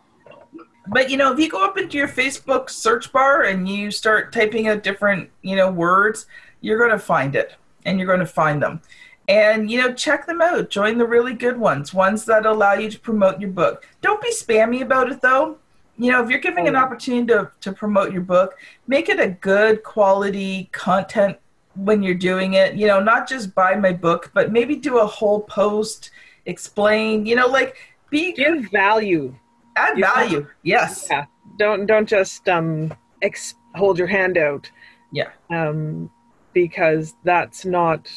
But, 0.89 1.11
you 1.11 1.17
know, 1.17 1.33
if 1.33 1.41
you 1.41 1.49
go 1.49 1.65
up 1.65 1.79
into 1.79 1.97
your 1.97 2.09
Facebook 2.09 2.71
search 2.71 3.11
bar 3.11 3.45
and 3.45 3.69
you 3.69 3.91
start 3.91 4.33
typing 4.33 4.69
out 4.69 4.85
different, 4.85 5.31
you 5.43 5.57
know, 5.57 5.71
words, 5.71 6.27
you're 6.61 6.79
going 6.79 6.93
to 6.93 6.99
find 6.99 7.35
it 7.35 7.57
and 7.85 7.99
you're 7.99 8.07
going 8.07 8.21
to 8.21 8.27
find 8.27 8.63
them. 8.63 8.81
And, 9.29 9.71
you 9.71 9.79
know, 9.79 9.93
check 9.93 10.27
them 10.27 10.41
out. 10.41 10.71
Join 10.71 10.99
the 10.99 11.07
really 11.07 11.35
good 11.35 11.59
ones, 11.59 11.93
ones 11.93 12.25
that 12.27 12.47
allow 12.47 12.75
you 12.75 12.91
to 12.91 12.99
promote 12.99 13.41
your 13.41 13.51
book. 13.51 13.87
Don't 14.01 14.23
be 14.23 14.33
spammy 14.33 14.83
about 14.83 15.11
it, 15.11 15.21
though. 15.21 15.59
You 15.99 16.13
know, 16.13 16.23
if 16.23 16.31
you're 16.31 16.39
giving 16.39 16.69
an 16.69 16.77
oh. 16.77 16.81
opportunity 16.81 17.27
to, 17.29 17.51
to 17.63 17.73
promote 17.73 18.13
your 18.13 18.23
book, 18.23 18.55
make 18.87 19.09
it 19.09 19.19
a 19.19 19.29
good 19.29 19.83
quality 19.83 20.69
content 20.73 21.39
when 21.77 22.03
you're 22.03 22.15
doing 22.15 22.55
it 22.55 22.75
you 22.75 22.87
know 22.87 23.01
not 23.01 23.29
just 23.29 23.55
buy 23.55 23.75
my 23.75 23.93
book 23.93 24.31
but 24.35 24.51
maybe 24.51 24.77
do 24.77 24.99
a 24.99 25.07
whole 25.07 25.41
post 25.43 26.11
explain 26.47 27.27
you 27.27 27.37
know 27.37 27.47
like 27.47 27.77
be 28.11 28.33
give 28.33 28.71
value 28.71 29.35
add 29.77 29.99
value 29.99 30.47
yes 30.63 31.07
yeah 31.11 31.27
don't 31.59 31.87
don't 31.87 32.09
just 32.09 32.49
um 32.49 32.93
ex- 33.23 33.55
hold 33.75 33.99
your 33.99 34.07
hand 34.07 34.39
out 34.39 34.71
yeah 35.13 35.31
um 35.51 36.11
because 36.55 37.15
that's 37.25 37.67
not 37.67 38.09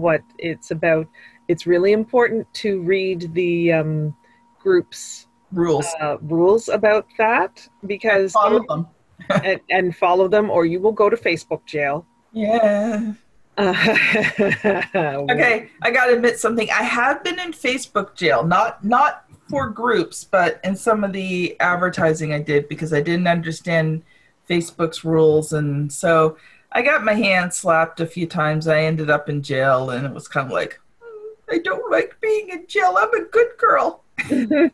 what 0.00 0.22
it's 0.38 0.70
about. 0.70 1.08
It's 1.48 1.66
really 1.66 1.92
important 1.92 2.52
to 2.54 2.80
read 2.82 3.32
the 3.34 3.72
um 3.72 4.16
groups 4.60 5.26
rules. 5.52 5.86
uh, 6.00 6.16
rules 6.22 6.68
about 6.68 7.06
that 7.18 7.68
because 7.86 8.32
and 8.32 8.32
follow 8.32 8.64
them. 8.68 8.86
and, 9.44 9.60
and 9.70 9.96
follow 9.96 10.28
them 10.28 10.50
or 10.50 10.66
you 10.66 10.80
will 10.80 10.92
go 10.92 11.08
to 11.08 11.16
facebook 11.16 11.64
jail. 11.66 12.04
Yeah. 12.32 13.14
okay, 13.58 15.70
I 15.80 15.90
got 15.90 16.06
to 16.06 16.12
admit 16.12 16.38
something. 16.38 16.68
I 16.70 16.82
have 16.82 17.24
been 17.24 17.38
in 17.38 17.52
Facebook 17.52 18.14
jail, 18.14 18.44
not 18.44 18.84
not 18.84 19.24
for 19.48 19.70
groups, 19.70 20.24
but 20.24 20.60
in 20.62 20.76
some 20.76 21.04
of 21.04 21.14
the 21.14 21.58
advertising 21.58 22.34
I 22.34 22.40
did 22.40 22.68
because 22.68 22.92
I 22.92 23.00
didn't 23.00 23.28
understand 23.28 24.02
Facebook's 24.46 25.06
rules, 25.06 25.54
and 25.54 25.90
so 25.90 26.36
I 26.72 26.82
got 26.82 27.04
my 27.04 27.14
hand 27.14 27.54
slapped 27.54 28.00
a 28.00 28.06
few 28.06 28.26
times. 28.26 28.68
I 28.68 28.82
ended 28.82 29.10
up 29.10 29.28
in 29.28 29.42
jail, 29.42 29.90
and 29.90 30.06
it 30.06 30.12
was 30.12 30.28
kind 30.28 30.46
of 30.46 30.52
like, 30.52 30.78
mm, 31.00 31.54
I 31.54 31.58
don't 31.58 31.90
like 31.90 32.16
being 32.20 32.50
in 32.50 32.66
jail. 32.66 32.96
I'm 32.98 33.12
a 33.14 33.24
good 33.24 33.48
girl. 33.58 34.02
and 34.18 34.70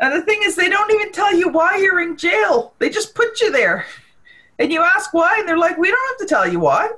the 0.00 0.22
thing 0.24 0.40
is, 0.42 0.56
they 0.56 0.68
don't 0.68 0.90
even 0.92 1.12
tell 1.12 1.34
you 1.34 1.48
why 1.48 1.76
you're 1.76 2.00
in 2.00 2.16
jail. 2.16 2.74
They 2.78 2.90
just 2.90 3.14
put 3.14 3.40
you 3.40 3.50
there 3.50 3.86
and 4.58 4.72
you 4.72 4.82
ask 4.82 5.12
why, 5.12 5.36
and 5.38 5.48
they're 5.48 5.58
like, 5.58 5.76
"We 5.76 5.88
don't 5.88 6.08
have 6.08 6.18
to 6.18 6.34
tell 6.34 6.50
you 6.50 6.60
why. 6.60 6.90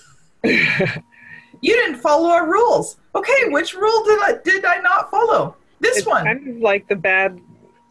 you 0.44 1.74
didn't 1.74 2.00
follow 2.00 2.28
our 2.30 2.50
rules." 2.50 2.96
Okay, 3.14 3.48
which 3.48 3.74
rule 3.74 4.04
did 4.04 4.18
I 4.22 4.34
did 4.42 4.64
I 4.64 4.78
not 4.80 5.10
follow? 5.10 5.56
This 5.80 5.98
it's 5.98 6.06
one. 6.06 6.24
Kind 6.24 6.48
of 6.48 6.56
like 6.56 6.88
the 6.88 6.96
bad 6.96 7.40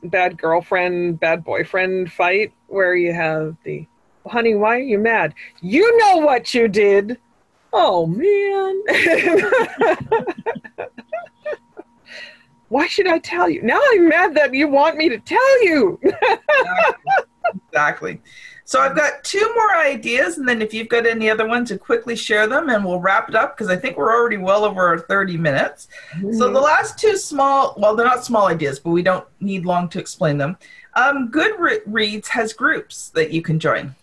bad 0.03 0.38
girlfriend, 0.38 1.19
bad 1.19 1.43
boyfriend 1.43 2.12
fight 2.12 2.53
where 2.67 2.95
you 2.95 3.13
have 3.13 3.55
the 3.63 3.86
honey, 4.30 4.56
why 4.56 4.78
are 4.78 4.80
you 4.80 5.00
mad? 5.00 5.34
You 5.62 5.98
know 5.98 6.18
what 6.18 6.54
you 6.54 6.68
did. 6.68 7.18
Oh 7.72 8.08
man. 8.08 8.82
why 12.70 12.88
should 12.88 13.08
I 13.08 13.20
tell 13.20 13.50
you? 13.50 13.62
Now 13.62 13.80
I'm 13.92 14.10
mad 14.10 14.36
that 14.36 14.54
you 14.54 14.68
want 14.68 14.98
me 14.98 15.08
to 15.10 15.20
tell 15.20 15.63
you. 15.63 16.00
exactly. 17.68 18.20
So 18.70 18.80
I've 18.80 18.96
got 18.96 19.24
two 19.24 19.52
more 19.56 19.78
ideas, 19.78 20.38
and 20.38 20.48
then 20.48 20.62
if 20.62 20.76
you've 20.76 20.89
got 20.89 21.08
any 21.08 21.28
other 21.28 21.48
ones, 21.48 21.70
to 21.70 21.78
quickly 21.80 22.15
share 22.15 22.46
them, 22.46 22.70
and 22.70 22.86
we'll 22.86 23.00
wrap 23.00 23.28
it 23.28 23.34
up 23.34 23.58
because 23.58 23.68
I 23.68 23.76
think 23.76 23.98
we're 23.98 24.13
already 24.13 24.38
well 24.38 24.63
over 24.63 25.00
30 25.00 25.38
minutes. 25.38 25.88
Mm-hmm. 26.13 26.34
So 26.34 26.54
the 26.54 26.62
last 26.62 27.00
two 27.00 27.18
small, 27.18 27.74
well, 27.78 27.96
they're 27.96 28.06
not 28.06 28.24
small 28.24 28.46
ideas, 28.46 28.80
but 28.80 28.92
we 28.92 29.02
don't 29.02 29.26
need 29.39 29.65
long 29.65 29.89
to 29.89 30.00
explain 30.00 30.38
them. 30.38 30.56
Um, 30.94 31.32
Goodreads 31.32 32.28
has 32.28 32.54
groups 32.54 33.10
that 33.15 33.32
you 33.32 33.42
can 33.42 33.60
join. 33.60 33.96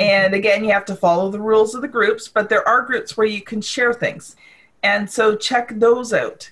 And 0.00 0.32
again, 0.32 0.64
you 0.64 0.72
have 0.72 0.86
to 0.86 0.96
follow 0.96 1.30
the 1.30 1.38
rules 1.38 1.74
of 1.74 1.82
the 1.82 1.88
groups, 1.88 2.26
but 2.26 2.48
there 2.48 2.66
are 2.66 2.80
groups 2.82 3.18
where 3.18 3.26
you 3.26 3.42
can 3.42 3.60
share 3.60 3.92
things. 3.92 4.34
And 4.82 5.08
so 5.08 5.36
check 5.36 5.78
those 5.78 6.14
out. 6.14 6.50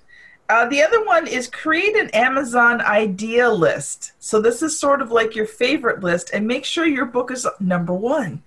Uh, 0.50 0.68
the 0.68 0.82
other 0.82 1.02
one 1.04 1.26
is 1.26 1.48
create 1.48 1.96
an 1.96 2.10
Amazon 2.10 2.82
idea 2.82 3.50
list. 3.50 4.12
So 4.18 4.40
this 4.40 4.62
is 4.62 4.78
sort 4.78 5.00
of 5.00 5.10
like 5.10 5.34
your 5.34 5.46
favorite 5.46 6.02
list, 6.02 6.30
and 6.32 6.46
make 6.46 6.66
sure 6.66 6.86
your 6.86 7.06
book 7.06 7.30
is 7.30 7.46
number 7.58 7.94
one. 7.94 8.42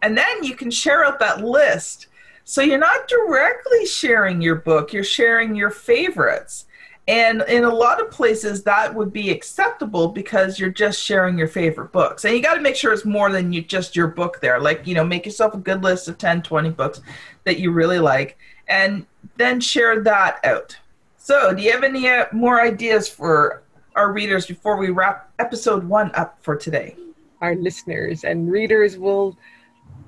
And 0.00 0.16
then 0.16 0.42
you 0.42 0.56
can 0.56 0.70
share 0.70 1.04
out 1.04 1.18
that 1.20 1.44
list. 1.44 2.06
So 2.44 2.62
you're 2.62 2.78
not 2.78 3.06
directly 3.06 3.84
sharing 3.84 4.40
your 4.40 4.54
book, 4.56 4.94
you're 4.94 5.04
sharing 5.04 5.54
your 5.54 5.70
favorites. 5.70 6.64
And 7.08 7.42
in 7.48 7.64
a 7.64 7.74
lot 7.74 8.02
of 8.02 8.10
places, 8.10 8.62
that 8.64 8.94
would 8.94 9.14
be 9.14 9.30
acceptable 9.30 10.08
because 10.08 10.60
you're 10.60 10.68
just 10.68 11.02
sharing 11.02 11.38
your 11.38 11.48
favorite 11.48 11.90
books. 11.90 12.26
And 12.26 12.34
you 12.36 12.42
got 12.42 12.54
to 12.54 12.60
make 12.60 12.76
sure 12.76 12.92
it's 12.92 13.06
more 13.06 13.32
than 13.32 13.50
you, 13.50 13.62
just 13.62 13.96
your 13.96 14.08
book 14.08 14.40
there. 14.42 14.60
Like, 14.60 14.86
you 14.86 14.94
know, 14.94 15.04
make 15.04 15.24
yourself 15.24 15.54
a 15.54 15.58
good 15.58 15.82
list 15.82 16.06
of 16.08 16.18
10, 16.18 16.42
20 16.42 16.68
books 16.70 17.00
that 17.44 17.58
you 17.58 17.70
really 17.70 17.98
like, 17.98 18.36
and 18.68 19.06
then 19.38 19.58
share 19.58 20.02
that 20.02 20.44
out. 20.44 20.76
So, 21.16 21.54
do 21.54 21.62
you 21.62 21.72
have 21.72 21.82
any 21.82 22.06
uh, 22.06 22.26
more 22.30 22.60
ideas 22.60 23.08
for 23.08 23.62
our 23.96 24.12
readers 24.12 24.44
before 24.44 24.76
we 24.76 24.90
wrap 24.90 25.30
episode 25.38 25.84
one 25.84 26.10
up 26.14 26.38
for 26.42 26.56
today? 26.56 26.94
Our 27.40 27.54
listeners 27.54 28.24
and 28.24 28.52
readers 28.52 28.98
will 28.98 29.34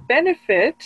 benefit 0.06 0.76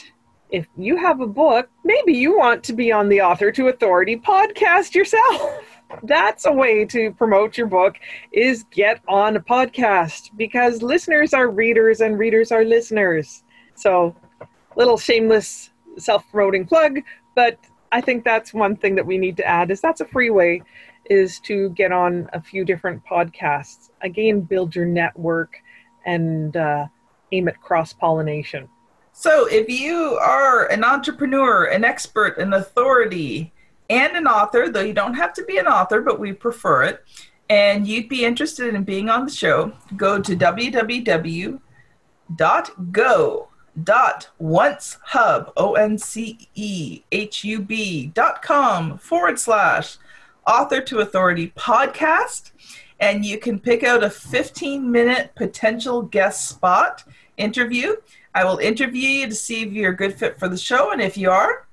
if 0.51 0.69
you 0.77 0.97
have 0.97 1.21
a 1.21 1.27
book. 1.27 1.69
Maybe 1.83 2.13
you 2.13 2.39
want 2.39 2.63
to 2.65 2.73
be 2.73 2.93
on 2.93 3.09
the 3.09 3.21
Author 3.21 3.51
to 3.51 3.67
Authority 3.69 4.17
podcast 4.17 4.95
yourself. 4.95 5.65
That's 6.03 6.47
a 6.47 6.53
way 6.53 6.85
to 6.87 7.13
promote 7.13 7.57
your 7.57 7.67
book 7.67 7.97
is 8.33 8.65
get 8.71 9.01
on 9.09 9.37
a 9.37 9.41
podcast 9.41 10.31
because 10.37 10.83
listeners 10.83 11.33
are 11.33 11.49
readers 11.49 12.01
and 12.01 12.19
readers 12.19 12.53
are 12.53 12.65
listeners. 12.65 13.43
So, 13.75 14.15
little 14.77 14.99
shameless 14.99 15.71
self-promoting 15.97 16.67
plug, 16.67 16.99
but 17.35 17.59
I 17.93 18.01
think 18.01 18.25
that's 18.25 18.53
one 18.53 18.77
thing 18.77 18.97
that 18.97 19.07
we 19.07 19.19
need 19.19 19.37
to 19.37 19.47
add 19.47 19.71
is 19.71 19.81
that's 19.81 20.01
a 20.01 20.05
free 20.07 20.31
way 20.31 20.63
is 21.11 21.39
to 21.41 21.71
get 21.71 21.93
on 21.93 22.29
a 22.33 22.41
few 22.41 22.65
different 22.65 23.05
podcasts. 23.05 23.91
Again, 24.01 24.41
build 24.41 24.75
your 24.75 24.87
network 24.87 25.57
and 26.05 26.57
uh, 26.57 26.87
aim 27.33 27.49
at 27.49 27.61
cross 27.61 27.93
pollination. 27.93 28.69
So, 29.13 29.47
if 29.47 29.69
you 29.69 30.19
are 30.21 30.67
an 30.67 30.83
entrepreneur, 30.83 31.67
an 31.67 31.85
expert, 31.85 32.37
an 32.39 32.53
authority, 32.53 33.54
and 33.95 34.17
an 34.17 34.27
author, 34.27 34.69
though 34.69 34.81
you 34.81 34.93
don't 34.93 35.15
have 35.15 35.33
to 35.35 35.45
be 35.45 35.59
an 35.59 35.67
author, 35.67 36.01
but 36.01 36.19
we 36.19 36.33
prefer 36.33 36.83
it, 36.83 37.05
and 37.49 37.87
you'd 37.87 38.09
be 38.09 38.25
interested 38.25 38.75
in 38.75 38.83
being 38.85 39.09
on 39.09 39.25
the 39.25 39.31
show, 39.31 39.73
go 39.97 40.21
to 40.21 40.35
www.go 40.35 41.59
o 45.57 45.75
n 45.75 45.99
c 45.99 46.49
e 46.55 47.03
h 47.11 47.45
u 47.45 47.61
b 47.61 48.07
dot 48.15 48.43
com 48.43 48.99
forward 48.99 49.39
slash 49.39 49.99
author 50.47 50.81
to 50.81 51.01
authority 51.01 51.53
podcast. 51.57 52.53
And 53.01 53.25
you 53.25 53.39
can 53.39 53.59
pick 53.59 53.83
out 53.83 54.05
a 54.05 54.11
15 54.11 54.91
minute 54.91 55.33
potential 55.35 56.03
guest 56.03 56.49
spot 56.49 57.05
interview. 57.37 57.97
I 58.35 58.45
will 58.45 58.59
interview 58.59 59.09
you 59.09 59.27
to 59.29 59.35
see 59.35 59.63
if 59.63 59.73
you're 59.73 59.93
a 59.93 59.97
good 59.97 60.15
fit 60.15 60.39
for 60.39 60.49
the 60.49 60.57
show. 60.57 60.93
And 60.93 61.01
if 61.03 61.17
you 61.17 61.31
are 61.31 61.67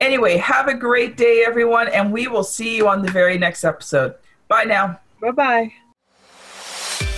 Anyway, 0.00 0.36
have 0.36 0.68
a 0.68 0.74
great 0.74 1.16
day, 1.16 1.42
everyone, 1.44 1.88
and 1.88 2.12
we 2.12 2.28
will 2.28 2.44
see 2.44 2.76
you 2.76 2.86
on 2.86 3.02
the 3.02 3.10
very 3.10 3.38
next 3.38 3.64
episode. 3.64 4.14
Bye 4.46 4.62
now. 4.62 5.00
Bye 5.20 5.30
bye. 5.32 5.72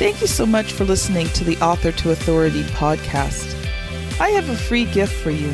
Thank 0.00 0.22
you 0.22 0.26
so 0.26 0.46
much 0.46 0.72
for 0.72 0.84
listening 0.84 1.28
to 1.28 1.44
the 1.44 1.58
Author 1.58 1.92
to 1.92 2.12
Authority 2.12 2.62
podcast. 2.64 3.54
I 4.18 4.30
have 4.30 4.48
a 4.48 4.56
free 4.56 4.86
gift 4.86 5.12
for 5.12 5.30
you. 5.30 5.52